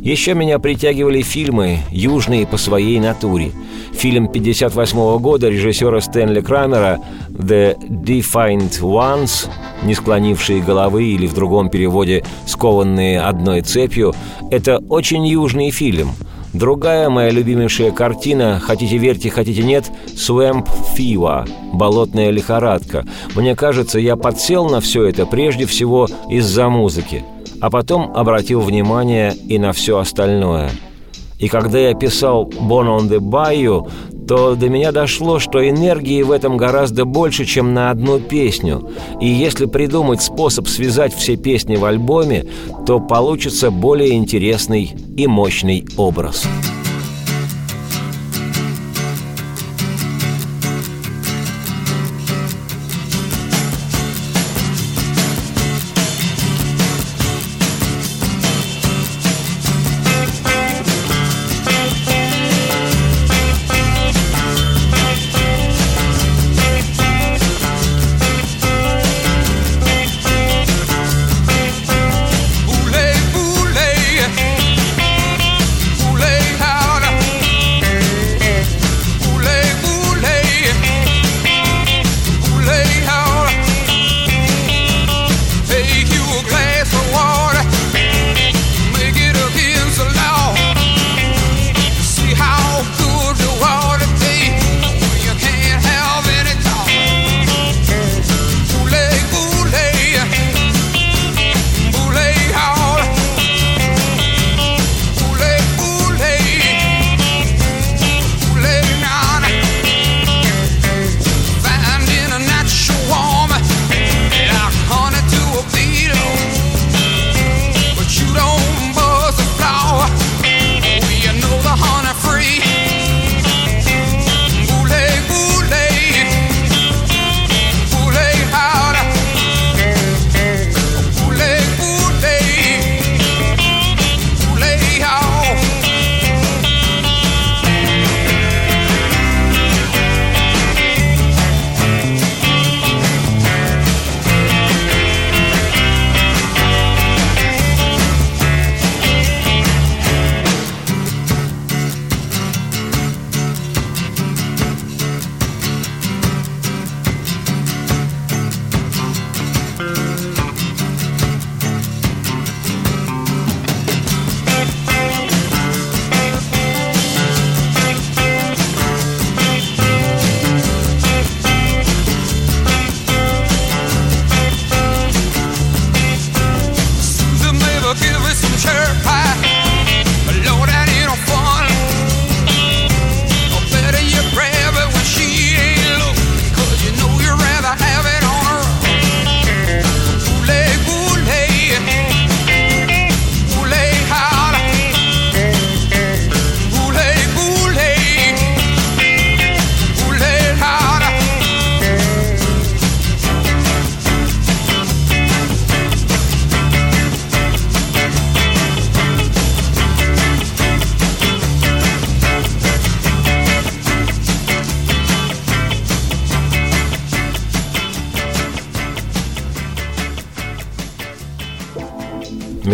Еще 0.00 0.34
меня 0.34 0.58
притягивали 0.60 1.22
фильмы, 1.22 1.80
южные 1.90 2.46
по 2.46 2.56
своей 2.56 3.00
натуре. 3.00 3.50
Фильм 3.92 4.28
58 4.28 5.18
года 5.18 5.48
режиссера 5.48 6.00
Стэнли 6.00 6.40
Крамера 6.40 7.00
«The 7.30 7.76
Defiant 7.88 8.80
Ones» 8.80 9.48
«Не 9.82 9.94
склонившие 9.94 10.62
головы» 10.62 11.04
или 11.04 11.26
в 11.26 11.34
другом 11.34 11.68
переводе 11.68 12.24
«Скованные 12.46 13.20
одной 13.20 13.62
цепью»— 13.62 14.14
это 14.52 14.78
очень 14.88 15.26
южный 15.26 15.70
фильм. 15.72 16.10
Другая 16.54 17.10
моя 17.10 17.30
любимейшая 17.30 17.90
картина, 17.90 18.60
хотите 18.60 18.98
верьте, 18.98 19.30
хотите 19.30 19.64
нет, 19.64 19.90
«Swamp 20.14 20.68
Fever»— 20.96 21.48
«Болотная 21.72 22.30
лихорадка». 22.30 23.04
Мне 23.34 23.56
кажется, 23.56 23.98
я 23.98 24.14
подсел 24.14 24.68
на 24.68 24.80
все 24.80 25.04
это 25.06 25.26
прежде 25.26 25.66
всего 25.66 26.08
из-за 26.30 26.68
музыки— 26.68 27.24
а 27.60 27.70
потом 27.70 28.12
обратил 28.14 28.60
внимание 28.60 29.34
и 29.34 29.58
на 29.58 29.72
все 29.72 29.98
остальное. 29.98 30.70
И 31.38 31.48
когда 31.48 31.78
я 31.78 31.94
писал 31.94 32.48
«Born 32.48 32.98
on 32.98 33.08
the 33.08 33.18
Bayou», 33.18 33.88
то 34.26 34.54
до 34.54 34.68
меня 34.68 34.92
дошло, 34.92 35.38
что 35.38 35.66
энергии 35.66 36.22
в 36.22 36.32
этом 36.32 36.58
гораздо 36.58 37.06
больше, 37.06 37.46
чем 37.46 37.72
на 37.72 37.90
одну 37.90 38.20
песню. 38.20 38.90
И 39.20 39.26
если 39.26 39.64
придумать 39.64 40.20
способ 40.20 40.68
связать 40.68 41.14
все 41.14 41.36
песни 41.36 41.76
в 41.76 41.84
альбоме, 41.84 42.44
то 42.86 43.00
получится 43.00 43.70
более 43.70 44.14
интересный 44.14 44.94
и 45.16 45.26
мощный 45.26 45.86
образ. 45.96 46.46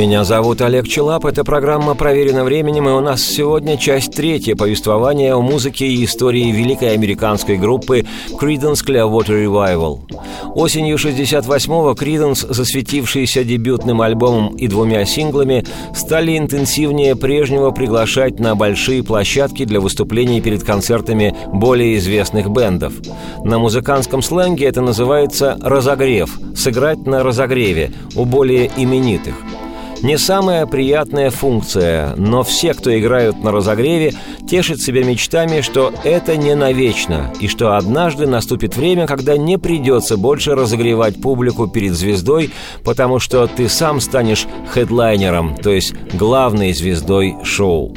Меня 0.04 0.22
зовут 0.24 0.60
Олег 0.60 0.86
Челап, 0.86 1.24
это 1.24 1.44
программа 1.44 1.94
«Проверено 1.94 2.44
временем», 2.44 2.86
и 2.86 2.92
у 2.92 3.00
нас 3.00 3.22
сегодня 3.22 3.78
часть 3.78 4.14
третья 4.14 4.54
повествования 4.54 5.34
о 5.34 5.40
музыке 5.40 5.86
и 5.86 6.04
истории 6.04 6.52
великой 6.52 6.92
американской 6.92 7.56
группы 7.56 8.04
Creedence 8.38 8.84
Clearwater 8.86 9.46
Revival. 9.46 10.00
Осенью 10.54 10.98
68-го 10.98 11.92
Creedence, 11.92 12.52
засветившиеся 12.52 13.44
дебютным 13.44 14.02
альбомом 14.02 14.54
и 14.56 14.68
двумя 14.68 15.06
синглами, 15.06 15.64
стали 15.94 16.36
интенсивнее 16.36 17.16
прежнего 17.16 17.70
приглашать 17.70 18.38
на 18.38 18.54
большие 18.54 19.02
площадки 19.02 19.64
для 19.64 19.80
выступлений 19.80 20.42
перед 20.42 20.64
концертами 20.64 21.34
более 21.50 21.96
известных 21.96 22.50
бендов. 22.50 22.92
На 23.42 23.58
музыкантском 23.58 24.20
сленге 24.20 24.66
это 24.66 24.82
называется 24.82 25.56
«разогрев», 25.62 26.38
«сыграть 26.54 27.06
на 27.06 27.22
разогреве» 27.22 27.90
у 28.14 28.26
более 28.26 28.70
именитых– 28.76 29.34
не 30.02 30.18
самая 30.18 30.66
приятная 30.66 31.30
функция, 31.30 32.14
но 32.16 32.42
все, 32.42 32.74
кто 32.74 32.96
играют 32.98 33.42
на 33.42 33.52
разогреве, 33.52 34.12
тешат 34.48 34.80
себя 34.80 35.04
мечтами, 35.04 35.60
что 35.60 35.92
это 36.04 36.36
не 36.36 36.54
навечно, 36.54 37.32
и 37.40 37.48
что 37.48 37.76
однажды 37.76 38.26
наступит 38.26 38.76
время, 38.76 39.06
когда 39.06 39.36
не 39.36 39.58
придется 39.58 40.16
больше 40.16 40.54
разогревать 40.54 41.20
публику 41.20 41.66
перед 41.66 41.94
звездой, 41.94 42.50
потому 42.84 43.18
что 43.18 43.46
ты 43.46 43.68
сам 43.68 44.00
станешь 44.00 44.46
хедлайнером, 44.72 45.56
то 45.56 45.70
есть 45.70 45.94
главной 46.12 46.72
звездой 46.72 47.36
шоу. 47.44 47.94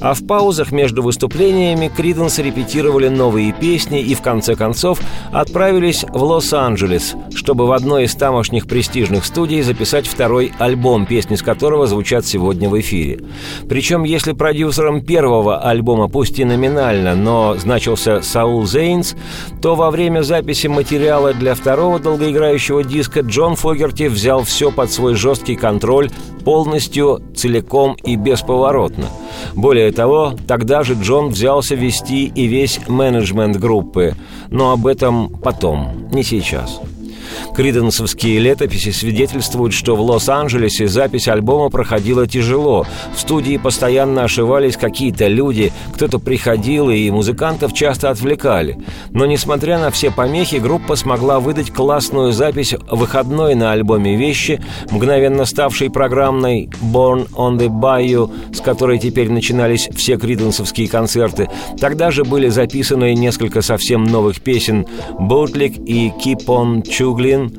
А 0.00 0.14
в 0.14 0.26
паузах 0.26 0.72
между 0.72 1.02
выступлениями 1.02 1.90
Криденс 1.94 2.38
репетировали 2.38 3.08
новые 3.08 3.52
песни 3.52 4.02
и 4.02 4.14
в 4.14 4.20
конце 4.20 4.54
концов 4.54 5.00
отправились 5.32 6.04
в 6.04 6.22
Лос-Анджелес, 6.22 7.14
чтобы 7.34 7.66
в 7.66 7.72
одной 7.72 8.04
из 8.04 8.14
тамошних 8.14 8.66
престижных 8.66 9.24
студий 9.24 9.62
записать 9.62 10.06
второй 10.06 10.52
альбом, 10.58 11.06
песни 11.06 11.36
с 11.36 11.42
которого 11.42 11.86
звучат 11.86 12.26
сегодня 12.26 12.68
в 12.68 12.78
эфире. 12.80 13.20
Причем, 13.68 14.04
если 14.04 14.32
продюсером 14.32 15.00
первого 15.00 15.58
альбома, 15.58 16.08
пусть 16.08 16.38
и 16.38 16.44
номинально, 16.44 17.14
но 17.14 17.56
значился 17.56 18.20
Саул 18.22 18.66
Зейнс, 18.66 19.16
то 19.62 19.74
во 19.74 19.90
время 19.90 20.22
записи 20.22 20.66
материала 20.66 21.32
для 21.32 21.54
второго 21.54 21.98
долгоиграющего 21.98 22.84
диска 22.84 23.20
Джон 23.20 23.56
Фогерти 23.56 24.04
взял 24.04 24.44
все 24.44 24.70
под 24.70 24.90
свой 24.90 25.14
жесткий 25.14 25.56
контроль 25.56 26.10
полностью, 26.44 27.20
целиком 27.34 27.96
и 28.04 28.14
бесповоротно. 28.14 29.06
Более 29.54 29.85
того, 29.92 30.34
тогда 30.46 30.82
же 30.82 30.94
Джон 30.94 31.28
взялся 31.28 31.74
вести 31.74 32.26
и 32.26 32.46
весь 32.46 32.80
менеджмент 32.88 33.56
группы, 33.56 34.14
но 34.50 34.72
об 34.72 34.86
этом 34.86 35.28
потом, 35.28 36.08
не 36.12 36.22
сейчас. 36.22 36.80
Криденсовские 37.54 38.38
летописи 38.38 38.90
свидетельствуют, 38.90 39.72
что 39.74 39.96
в 39.96 40.00
Лос-Анджелесе 40.00 40.88
запись 40.88 41.28
альбома 41.28 41.70
проходила 41.70 42.26
тяжело. 42.26 42.86
В 43.14 43.20
студии 43.20 43.56
постоянно 43.56 44.24
ошивались 44.24 44.76
какие-то 44.76 45.26
люди, 45.26 45.72
кто-то 45.94 46.18
приходил, 46.18 46.90
и 46.90 47.10
музыкантов 47.10 47.72
часто 47.72 48.10
отвлекали. 48.10 48.78
Но, 49.10 49.26
несмотря 49.26 49.78
на 49.78 49.90
все 49.90 50.10
помехи, 50.10 50.56
группа 50.56 50.96
смогла 50.96 51.40
выдать 51.40 51.70
классную 51.70 52.32
запись 52.32 52.74
выходной 52.90 53.54
на 53.54 53.72
альбоме 53.72 54.16
«Вещи», 54.16 54.60
мгновенно 54.90 55.44
ставшей 55.44 55.90
программной 55.90 56.70
«Born 56.82 57.28
on 57.34 57.58
the 57.58 57.68
Bayou», 57.68 58.30
с 58.54 58.60
которой 58.60 58.98
теперь 58.98 59.30
начинались 59.30 59.88
все 59.94 60.16
криденсовские 60.16 60.88
концерты. 60.88 61.48
Тогда 61.78 62.10
же 62.10 62.24
были 62.24 62.48
записаны 62.48 63.14
несколько 63.14 63.62
совсем 63.62 64.04
новых 64.04 64.40
песен 64.40 64.86
«Bootleg» 65.18 65.84
и 65.84 66.08
«Keep 66.08 66.46
on 66.46 66.82
Chuggling», 66.82 67.25
Berlin. 67.26 67.50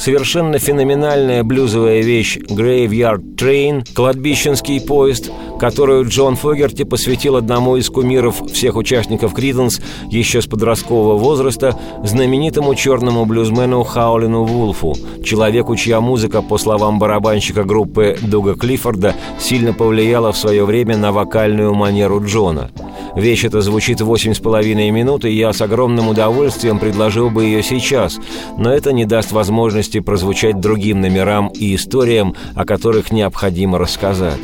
Совершенно 0.00 0.58
феноменальная 0.58 1.44
блюзовая 1.44 2.00
вещь 2.00 2.38
«Graveyard 2.38 3.36
Train», 3.36 3.84
«Кладбищенский 3.94 4.80
поезд», 4.80 5.30
которую 5.60 6.08
Джон 6.08 6.36
Фогерти 6.36 6.84
посвятил 6.84 7.36
одному 7.36 7.76
из 7.76 7.90
кумиров 7.90 8.40
всех 8.50 8.76
участников 8.76 9.34
Криденс 9.34 9.80
еще 10.08 10.40
с 10.40 10.46
подросткового 10.46 11.18
возраста, 11.18 11.78
знаменитому 12.02 12.74
черному 12.74 13.26
блюзмену 13.26 13.82
Хаулину 13.82 14.44
Вулфу, 14.44 14.96
человеку, 15.22 15.76
чья 15.76 16.00
музыка, 16.00 16.40
по 16.40 16.56
словам 16.56 16.98
барабанщика 16.98 17.64
группы 17.64 18.16
Дуга 18.22 18.54
Клиффорда, 18.54 19.14
сильно 19.38 19.74
повлияла 19.74 20.32
в 20.32 20.38
свое 20.38 20.64
время 20.64 20.96
на 20.96 21.12
вокальную 21.12 21.74
манеру 21.74 22.24
Джона. 22.24 22.70
Вещь 23.16 23.44
эта 23.44 23.60
звучит 23.60 24.00
восемь 24.00 24.34
с 24.34 24.38
половиной 24.38 24.90
минут, 24.90 25.24
и 25.24 25.30
я 25.30 25.52
с 25.52 25.60
огромным 25.60 26.08
удовольствием 26.08 26.78
предложил 26.78 27.28
бы 27.28 27.44
ее 27.44 27.62
сейчас, 27.62 28.18
но 28.56 28.72
это 28.72 28.92
не 28.92 29.04
даст 29.04 29.32
возможности 29.32 29.89
прозвучать 29.98 30.60
другим 30.60 31.00
номерам 31.00 31.48
и 31.48 31.74
историям, 31.74 32.34
о 32.54 32.64
которых 32.64 33.12
необходимо 33.12 33.78
рассказать. 33.78 34.40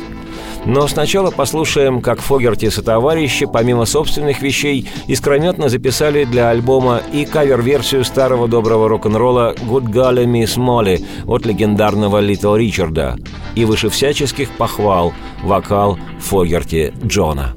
Но 0.67 0.85
сначала 0.87 1.31
послушаем, 1.31 2.01
как 2.01 2.19
Фогерти 2.19 2.65
и 2.65 2.69
товарищи, 2.69 3.45
помимо 3.45 3.85
собственных 3.85 4.41
вещей, 4.41 4.89
искрометно 5.07 5.69
записали 5.69 6.25
для 6.25 6.49
альбома 6.49 7.01
и 7.13 7.23
кавер-версию 7.25 8.03
старого 8.03 8.49
доброго 8.49 8.89
рок-н-ролла 8.89 9.55
«Good 9.57 9.85
Golly 9.85 10.25
Miss 10.25 10.57
Molly» 10.57 11.05
от 11.25 11.45
легендарного 11.45 12.19
Литл 12.19 12.55
Ричарда. 12.55 13.17
И 13.55 13.63
выше 13.63 13.89
всяческих 13.89 14.49
похвал 14.57 15.13
вокал 15.41 15.97
Фогерти 16.19 16.93
Джона. 17.05 17.55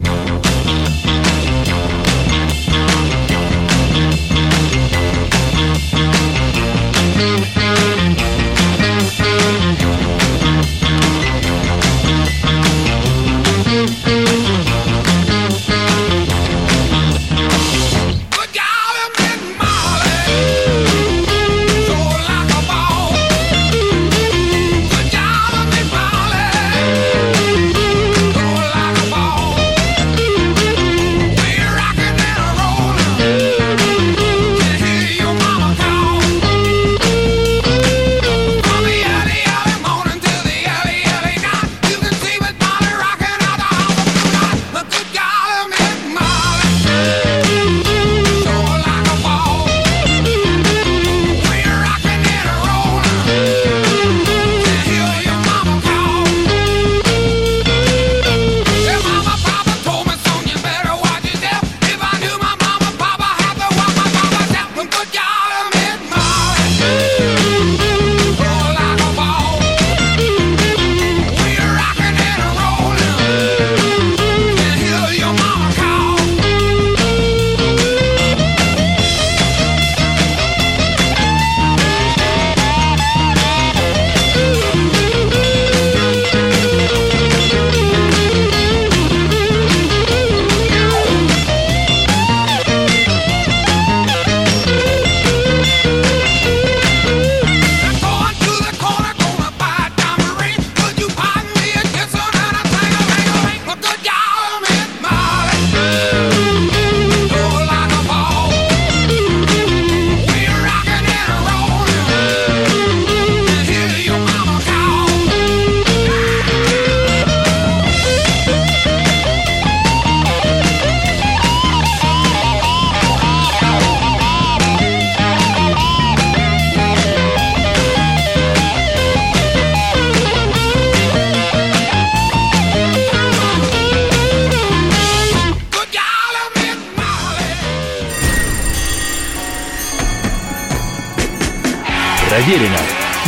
Проверено 142.41 142.79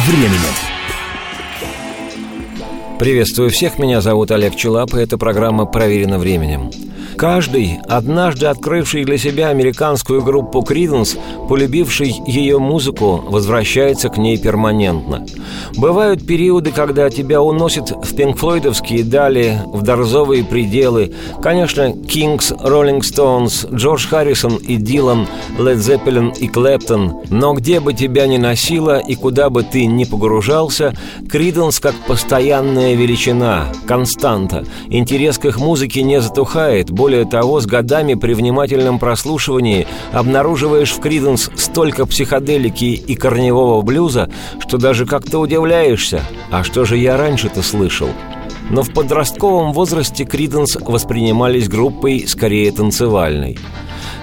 временем. 0.06 0.54
Приветствую 2.98 3.50
всех, 3.50 3.78
меня 3.78 4.00
зовут 4.00 4.30
Олег 4.30 4.56
Челап, 4.56 4.94
и 4.94 5.00
эта 5.00 5.18
программа 5.18 5.66
«Проверено 5.66 6.18
временем». 6.18 6.70
Каждый, 7.16 7.78
однажды 7.88 8.46
открывший 8.46 9.04
для 9.04 9.18
себя 9.18 9.48
американскую 9.48 10.22
группу 10.22 10.62
Криденс, 10.62 11.16
полюбивший 11.48 12.14
ее 12.26 12.58
музыку, 12.58 13.22
возвращается 13.26 14.08
к 14.08 14.18
ней 14.18 14.38
перманентно. 14.38 15.26
Бывают 15.76 16.26
периоды, 16.26 16.72
когда 16.72 17.10
тебя 17.10 17.40
уносят 17.42 17.90
в 17.90 18.14
пинкфлойдовские 18.16 19.04
дали, 19.04 19.58
в 19.66 19.82
дорзовые 19.82 20.44
пределы. 20.44 21.12
Конечно, 21.42 21.92
Кингс, 21.92 22.52
Роллинг 22.58 23.04
Стоунс, 23.04 23.66
Джордж 23.72 24.06
Харрисон 24.06 24.56
и 24.56 24.76
Дилан, 24.76 25.26
Лед 25.58 25.78
Зеппелин 25.78 26.30
и 26.30 26.48
Клэптон. 26.48 27.22
Но 27.30 27.54
где 27.54 27.80
бы 27.80 27.94
тебя 27.94 28.26
ни 28.26 28.36
носило 28.36 28.98
и 28.98 29.14
куда 29.14 29.50
бы 29.50 29.62
ты 29.62 29.86
ни 29.86 30.04
погружался, 30.04 30.94
Криденс 31.30 31.80
как 31.80 31.94
постоянная 32.06 32.94
величина, 32.94 33.68
константа. 33.86 34.64
Интерес 34.88 35.38
к 35.38 35.44
их 35.46 35.58
музыке 35.58 36.02
не 36.02 36.20
затухает, 36.20 36.90
более 37.02 37.24
того, 37.24 37.60
с 37.60 37.66
годами 37.66 38.14
при 38.14 38.32
внимательном 38.32 39.00
прослушивании 39.00 39.88
обнаруживаешь 40.12 40.92
в 40.92 41.00
Криденс 41.00 41.50
столько 41.56 42.06
психоделики 42.06 42.84
и 42.84 43.16
корневого 43.16 43.82
блюза, 43.82 44.30
что 44.60 44.78
даже 44.78 45.04
как-то 45.04 45.40
удивляешься. 45.40 46.22
А 46.52 46.62
что 46.62 46.84
же 46.84 46.96
я 46.96 47.16
раньше-то 47.16 47.60
слышал? 47.60 48.06
Но 48.70 48.84
в 48.84 48.92
подростковом 48.92 49.72
возрасте 49.72 50.24
Криденс 50.24 50.76
воспринимались 50.76 51.68
группой 51.68 52.24
скорее 52.28 52.70
танцевальной– 52.70 53.58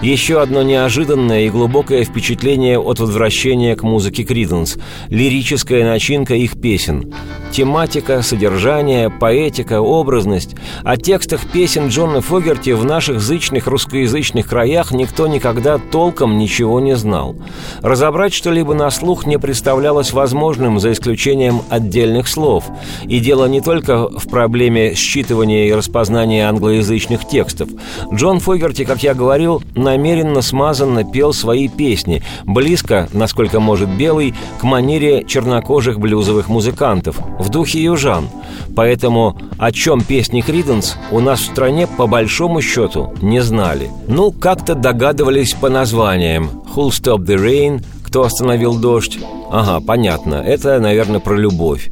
еще 0.01 0.41
одно 0.41 0.63
неожиданное 0.63 1.41
и 1.41 1.49
глубокое 1.49 2.05
впечатление 2.05 2.79
от 2.79 2.99
возвращения 2.99 3.75
к 3.75 3.83
музыке 3.83 4.23
Криденс– 4.23 4.77
лирическая 5.09 5.83
начинка 5.83 6.35
их 6.35 6.59
песен. 6.61 7.13
Тематика, 7.51 8.21
содержание, 8.21 9.09
поэтика, 9.09 9.81
образность. 9.81 10.55
О 10.83 10.95
текстах 10.97 11.41
песен 11.51 11.87
Джона 11.87 12.21
Фогерти 12.21 12.69
в 12.69 12.85
наших 12.85 13.19
зычных 13.19 13.67
русскоязычных 13.67 14.47
краях 14.47 14.91
никто 14.91 15.27
никогда 15.27 15.79
толком 15.79 16.37
ничего 16.37 16.79
не 16.79 16.95
знал. 16.95 17.35
Разобрать 17.81 18.33
что-либо 18.33 18.73
на 18.73 18.89
слух 18.91 19.25
не 19.25 19.37
представлялось 19.37 20.13
возможным, 20.13 20.79
за 20.79 20.91
исключением 20.91 21.61
отдельных 21.69 22.27
слов. 22.27 22.65
И 23.03 23.19
дело 23.19 23.47
не 23.47 23.61
только 23.61 24.07
в 24.07 24.29
проблеме 24.29 24.93
считывания 24.93 25.67
и 25.67 25.73
распознания 25.73 26.47
англоязычных 26.47 27.27
текстов. 27.27 27.69
Джон 28.13 28.39
Фогерти, 28.39 28.85
как 28.85 29.03
я 29.03 29.13
говорил, 29.13 29.61
намеренно 29.89 30.43
смазанно 30.43 31.03
пел 31.03 31.33
свои 31.33 31.67
песни, 31.67 32.21
близко, 32.45 33.09
насколько 33.11 33.59
может 33.59 33.89
белый, 33.89 34.35
к 34.59 34.63
манере 34.63 35.23
чернокожих 35.27 35.99
блюзовых 35.99 36.47
музыкантов, 36.47 37.17
в 37.39 37.49
духе 37.49 37.81
южан. 37.83 38.29
Поэтому 38.75 39.35
о 39.57 39.71
чем 39.71 40.01
песни 40.01 40.41
Криденс 40.41 40.95
у 41.11 41.19
нас 41.19 41.39
в 41.39 41.45
стране 41.45 41.87
по 41.87 42.05
большому 42.05 42.61
счету 42.61 43.13
не 43.21 43.41
знали. 43.41 43.89
Ну, 44.07 44.31
как-то 44.31 44.75
догадывались 44.75 45.53
по 45.53 45.69
названиям 45.69 46.49
«Who'll 46.75 46.89
Stop 46.89 47.25
the 47.25 47.37
Rain», 47.37 47.83
«Кто 48.03 48.23
остановил 48.23 48.75
дождь?» 48.75 49.19
Ага, 49.51 49.83
понятно, 49.85 50.35
это, 50.35 50.79
наверное, 50.79 51.19
про 51.19 51.35
любовь. 51.35 51.89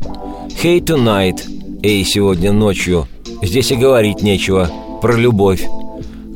«Hey 0.61 0.79
Tonight», 0.79 1.41
«Эй, 1.81 2.03
сегодня 2.03 2.51
ночью», 2.51 3.07
здесь 3.41 3.71
и 3.71 3.75
говорить 3.75 4.21
нечего, 4.21 4.69
про 5.01 5.15
любовь. 5.15 5.63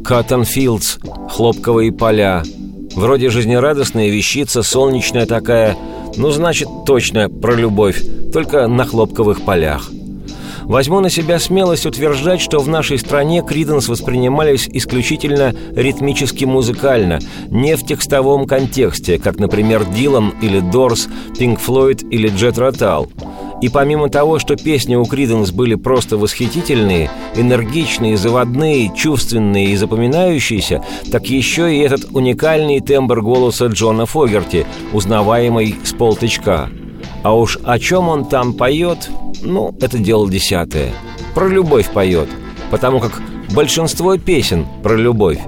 Fields, 0.01 0.99
хлопковые 1.29 1.91
поля. 1.91 2.43
Вроде 2.95 3.29
жизнерадостная 3.29 4.09
вещица, 4.09 4.63
солнечная 4.63 5.25
такая. 5.25 5.77
Ну, 6.17 6.31
значит, 6.31 6.67
точно 6.85 7.29
про 7.29 7.55
любовь, 7.55 8.01
только 8.33 8.67
на 8.67 8.85
хлопковых 8.85 9.41
полях. 9.41 9.89
Возьму 10.63 10.99
на 10.99 11.09
себя 11.09 11.39
смелость 11.39 11.85
утверждать, 11.85 12.39
что 12.39 12.59
в 12.59 12.67
нашей 12.67 12.97
стране 12.97 13.43
Криденс 13.47 13.87
воспринимались 13.87 14.69
исключительно 14.71 15.55
ритмически 15.75 16.45
музыкально, 16.45 17.19
не 17.49 17.75
в 17.75 17.85
текстовом 17.85 18.45
контексте, 18.45 19.17
как, 19.17 19.39
например, 19.39 19.85
Дилан 19.85 20.33
или 20.41 20.59
Дорс, 20.59 21.07
Пинк 21.37 21.59
Флойд 21.59 22.03
или 22.03 22.27
Джет 22.29 22.57
Ротал– 22.57 23.09
и 23.61 23.69
помимо 23.69 24.09
того, 24.09 24.39
что 24.39 24.55
песни 24.55 24.95
у 24.95 25.05
Криденс 25.05 25.51
были 25.51 25.75
просто 25.75 26.17
восхитительные, 26.17 27.09
энергичные, 27.35 28.17
заводные, 28.17 28.91
чувственные 28.95 29.67
и 29.67 29.75
запоминающиеся, 29.75 30.83
так 31.11 31.27
еще 31.27 31.73
и 31.73 31.79
этот 31.79 32.05
уникальный 32.11 32.79
тембр 32.79 33.21
голоса 33.21 33.67
Джона 33.67 34.05
Фогерти, 34.05 34.65
узнаваемый 34.93 35.75
с 35.83 35.93
полтычка. 35.93 36.69
А 37.23 37.35
уж 37.35 37.59
о 37.63 37.77
чем 37.77 38.09
он 38.09 38.25
там 38.25 38.53
поет, 38.53 39.09
ну, 39.41 39.75
это 39.79 39.99
дело 39.99 40.29
десятое. 40.29 40.91
Про 41.35 41.47
любовь 41.47 41.89
поет, 41.91 42.29
потому 42.71 42.99
как 42.99 43.21
большинство 43.53 44.17
песен 44.17 44.65
про 44.81 44.95
любовь 44.95 45.39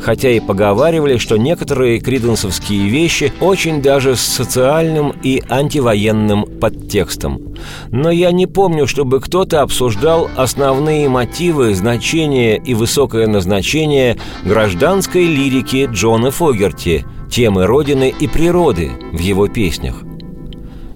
хотя 0.00 0.30
и 0.30 0.40
поговаривали, 0.40 1.18
что 1.18 1.36
некоторые 1.36 2.00
криденсовские 2.00 2.88
вещи 2.88 3.32
очень 3.40 3.82
даже 3.82 4.16
с 4.16 4.20
социальным 4.20 5.12
и 5.22 5.42
антивоенным 5.48 6.44
подтекстом. 6.60 7.54
Но 7.90 8.10
я 8.10 8.32
не 8.32 8.46
помню, 8.46 8.86
чтобы 8.86 9.20
кто-то 9.20 9.62
обсуждал 9.62 10.30
основные 10.36 11.08
мотивы, 11.08 11.74
значения 11.74 12.56
и 12.56 12.74
высокое 12.74 13.26
назначение 13.26 14.16
гражданской 14.44 15.26
лирики 15.26 15.88
Джона 15.92 16.30
Фогерти, 16.30 17.04
темы 17.30 17.66
Родины 17.66 18.14
и 18.18 18.28
природы 18.28 18.92
в 19.12 19.18
его 19.18 19.48
песнях. 19.48 20.05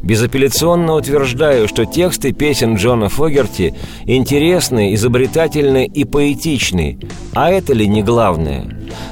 Безапелляционно 0.02 0.94
утверждаю, 0.94 1.68
что 1.68 1.84
тексты 1.84 2.32
песен 2.32 2.76
Джона 2.76 3.08
Фогерти 3.08 3.74
интересны, 4.06 4.94
изобретательны 4.94 5.86
и 5.86 6.04
поэтичны. 6.04 6.98
А 7.34 7.50
это 7.50 7.74
ли 7.74 7.86
не 7.86 8.02
главное? 8.02 8.64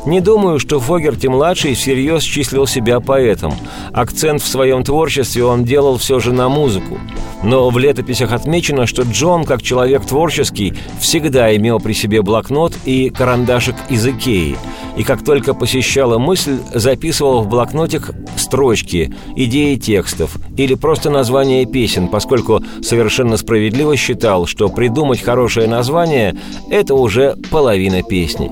Не 0.07 0.21
думаю, 0.21 0.59
что 0.59 0.81
Фогерти-младший 0.81 1.75
всерьез 1.75 2.23
числил 2.23 2.67
себя 2.67 3.01
поэтом. 3.01 3.53
Акцент 3.93 4.43
в 4.43 4.49
своем 4.49 4.83
творчестве 4.83 5.45
он 5.45 5.65
делал 5.65 5.99
все 5.99 6.21
же 6.21 6.33
на 6.33 6.49
музыку. 6.49 6.99
Но 7.43 7.71
в 7.71 7.79
летописях 7.79 8.33
отмечено, 8.33 8.87
что 8.87 9.03
Джон, 9.03 9.45
как 9.45 9.63
человек 9.63 10.05
творческий, 10.05 10.75
всегда 11.01 11.55
имел 11.55 11.79
при 11.79 11.93
себе 11.93 12.23
блокнот 12.23 12.75
и 12.85 13.11
карандашик 13.11 13.77
из 13.91 14.07
Икеи. 14.07 14.57
И 14.97 15.05
как 15.05 15.25
только 15.25 15.55
посещала 15.55 16.19
мысль, 16.19 16.59
записывал 16.75 17.43
в 17.43 17.49
блокнотик 17.49 18.11
строчки, 18.37 19.15
идеи 19.37 19.77
текстов 19.77 20.37
или 20.57 20.75
просто 20.81 21.11
название 21.11 21.67
песен, 21.67 22.09
поскольку 22.09 22.63
совершенно 22.83 23.37
справедливо 23.37 23.97
считал, 23.97 24.47
что 24.47 24.69
придумать 24.69 25.23
хорошее 25.23 25.69
название– 25.69 26.37
это 26.71 26.95
уже 26.95 27.37
половина 27.51 28.03
песни. 28.03 28.51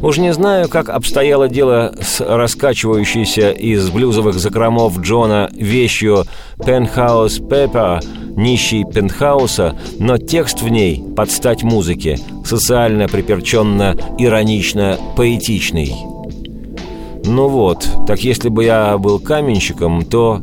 Уж 0.00 0.18
не 0.18 0.32
знаю, 0.32 0.68
как 0.68 0.88
обстояло 0.88 1.48
дело 1.48 1.94
с 2.00 2.20
раскачивающейся 2.20 3.50
из 3.50 3.90
блюзовых 3.90 4.34
закромов 4.38 5.00
Джона 5.00 5.50
вещью 5.52 6.24
«Пентхаус 6.64 7.38
Пеппа», 7.38 8.00
нищий 8.36 8.84
пентхауса, 8.84 9.76
но 9.98 10.18
текст 10.18 10.62
в 10.62 10.68
ней 10.68 11.02
под 11.16 11.30
стать 11.30 11.62
музыке, 11.62 12.18
социально 12.44 13.08
приперченно, 13.08 13.96
иронично, 14.18 14.98
поэтичный. 15.16 15.94
Ну 17.24 17.48
вот, 17.48 17.88
так 18.06 18.20
если 18.20 18.50
бы 18.50 18.64
я 18.64 18.98
был 18.98 19.18
каменщиком, 19.18 20.04
то 20.04 20.42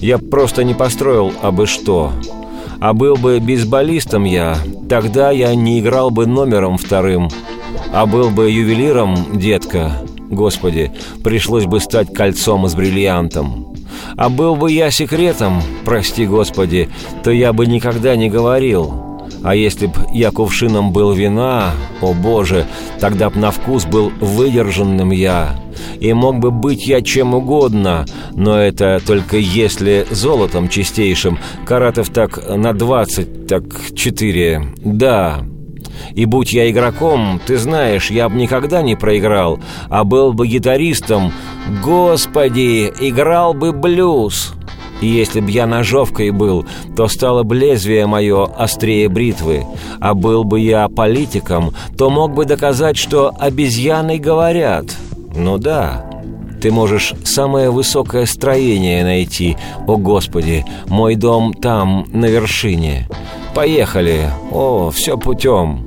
я 0.00 0.18
просто 0.18 0.64
не 0.64 0.74
построил 0.74 1.32
абы 1.42 1.66
что. 1.66 2.12
А 2.80 2.92
был 2.92 3.16
бы 3.16 3.40
бейсболистом 3.40 4.24
я, 4.24 4.56
тогда 4.88 5.30
я 5.30 5.54
не 5.54 5.80
играл 5.80 6.10
бы 6.10 6.26
номером 6.26 6.76
вторым. 6.76 7.28
А 7.92 8.04
был 8.06 8.30
бы 8.30 8.50
ювелиром, 8.50 9.38
детка, 9.38 10.02
господи, 10.30 10.92
пришлось 11.24 11.64
бы 11.64 11.80
стать 11.80 12.12
кольцом 12.12 12.68
с 12.68 12.74
бриллиантом. 12.74 13.74
А 14.16 14.28
был 14.28 14.56
бы 14.56 14.70
я 14.70 14.90
секретом, 14.90 15.62
прости 15.84 16.26
господи, 16.26 16.88
то 17.24 17.30
я 17.30 17.52
бы 17.52 17.66
никогда 17.66 18.16
не 18.16 18.28
говорил. 18.28 19.05
А 19.46 19.54
если 19.54 19.86
б 19.86 19.92
я 20.12 20.32
кувшином 20.32 20.90
был 20.90 21.12
вина, 21.12 21.70
о 22.02 22.14
боже, 22.14 22.66
тогда 22.98 23.30
б 23.30 23.38
на 23.38 23.52
вкус 23.52 23.84
был 23.84 24.10
выдержанным 24.20 25.12
я. 25.12 25.54
И 26.00 26.12
мог 26.12 26.40
бы 26.40 26.50
быть 26.50 26.88
я 26.88 27.00
чем 27.00 27.32
угодно, 27.32 28.06
но 28.32 28.58
это 28.58 29.00
только 29.06 29.36
если 29.36 30.04
золотом 30.10 30.68
чистейшим, 30.68 31.38
каратов 31.64 32.08
так 32.08 32.40
на 32.56 32.72
двадцать, 32.72 33.46
так 33.46 33.62
четыре, 33.94 34.64
да, 34.78 35.44
и 36.16 36.24
будь 36.24 36.52
я 36.52 36.68
игроком, 36.68 37.40
ты 37.46 37.56
знаешь, 37.56 38.10
я 38.10 38.28
бы 38.28 38.34
никогда 38.34 38.82
не 38.82 38.96
проиграл, 38.96 39.60
а 39.88 40.02
был 40.02 40.32
бы 40.32 40.48
гитаристом, 40.48 41.32
господи, 41.84 42.92
играл 43.00 43.54
бы 43.54 43.72
блюз. 43.72 44.55
И 45.00 45.06
если 45.06 45.40
б 45.40 45.50
я 45.50 45.66
ножовкой 45.66 46.30
был, 46.30 46.64
то 46.96 47.06
стало 47.08 47.42
бы 47.42 47.54
лезвие 47.54 48.06
мое 48.06 48.44
острее 48.44 49.08
бритвы. 49.08 49.64
А 50.00 50.14
был 50.14 50.44
бы 50.44 50.60
я 50.60 50.88
политиком, 50.88 51.72
то 51.98 52.08
мог 52.10 52.34
бы 52.34 52.44
доказать, 52.44 52.96
что 52.96 53.32
обезьяны 53.38 54.18
говорят. 54.18 54.86
Ну 55.34 55.58
да, 55.58 56.06
Ты 56.60 56.72
можешь 56.72 57.12
самое 57.24 57.70
высокое 57.70 58.26
строение 58.26 59.04
найти. 59.04 59.56
О, 59.86 59.96
Господи, 59.98 60.64
мой 60.86 61.14
дом 61.14 61.52
там, 61.52 62.06
на 62.12 62.26
вершине. 62.26 63.08
Поехали. 63.54 64.30
О, 64.50 64.90
все 64.90 65.18
путем. 65.18 65.86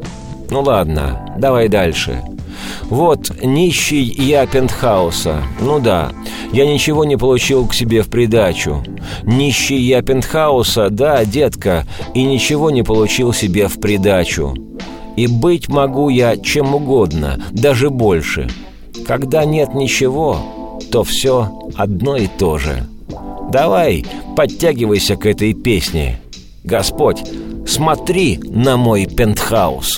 Ну 0.50 0.62
ладно, 0.62 1.36
давай 1.38 1.68
дальше. 1.68 2.22
Вот, 2.84 3.32
нищий 3.44 4.04
я 4.04 4.46
пентхауса. 4.46 5.44
Ну 5.60 5.80
да, 5.80 6.12
я 6.52 6.66
ничего 6.66 7.06
не 7.06 7.18
получил 7.18 7.68
к 7.68 7.74
себе 7.74 8.02
в 8.02 8.10
придачу. 8.10 8.84
Нищий 9.24 9.80
я 9.80 10.02
пентхауса, 10.02 10.90
да, 10.90 11.24
детка, 11.26 11.86
и 12.14 12.24
ничего 12.24 12.72
не 12.72 12.84
получил 12.84 13.34
себе 13.34 13.68
в 13.68 13.80
придачу. 13.80 14.56
И 15.16 15.28
быть 15.28 15.68
могу 15.68 16.10
я 16.10 16.38
чем 16.38 16.76
угодно, 16.76 17.44
даже 17.52 17.90
больше. 17.90 18.50
Когда 19.06 19.46
нет 19.46 19.74
ничего, 19.74 20.80
то 20.92 21.04
все 21.04 21.70
одно 21.76 22.16
и 22.16 22.28
то 22.28 22.58
же. 22.58 22.86
Давай, 23.52 24.06
подтягивайся 24.36 25.16
к 25.16 25.26
этой 25.26 25.54
песне. 25.54 26.20
Господь, 26.64 27.24
смотри 27.66 28.40
на 28.44 28.78
мой 28.78 29.06
пентхаус. 29.06 29.98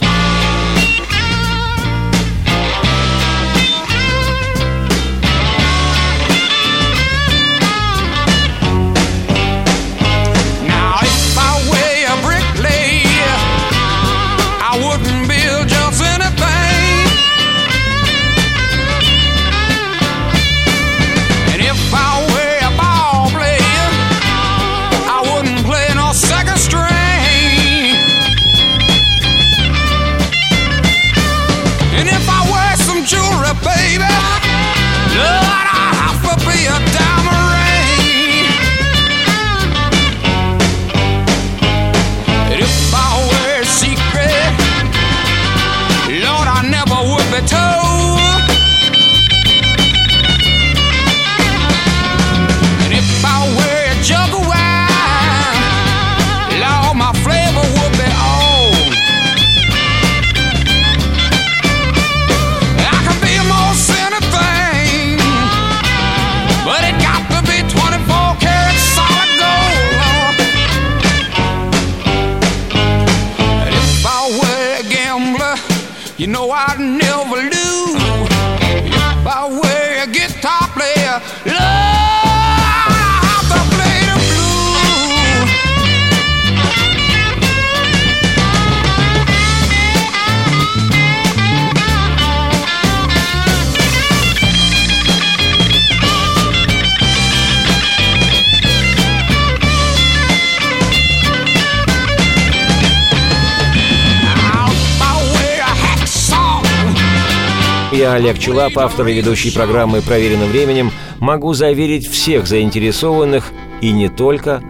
Я, 108.02 108.14
Олег 108.14 108.40
Челап, 108.40 108.80
автор 108.80 109.06
и 109.10 109.14
ведущий 109.14 109.52
программы 109.52 110.02
«Проверено 110.02 110.46
временем», 110.46 110.90
могу 111.20 111.54
заверить 111.54 112.08
всех 112.08 112.48
заинтересованных, 112.48 113.52
и 113.80 113.92
не 113.92 114.10
только, 114.10 114.64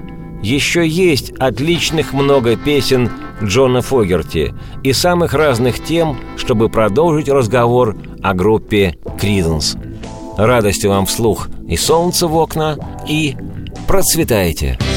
еще 0.43 0.85
есть 0.85 1.31
отличных 1.39 2.11
много 2.11 2.57
песен 2.57 3.09
Джона 3.41 3.81
Фогерти 3.81 4.53
и 4.83 4.91
самых 4.91 5.33
разных 5.33 5.81
тем, 5.81 6.19
чтобы 6.35 6.67
продолжить 6.67 7.29
разговор 7.29 7.95
о 8.21 8.33
группе 8.33 8.97
«Криденс». 9.17 9.77
Радости 10.37 10.87
вам 10.87 11.05
вслух 11.05 11.47
и 11.69 11.77
солнце 11.77 12.27
в 12.27 12.35
окна, 12.35 12.77
и 13.07 13.37
процветайте! 13.87 14.77
Процветайте! 14.77 14.90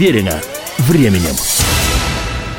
Проверено 0.00 0.40
временем. 0.78 1.59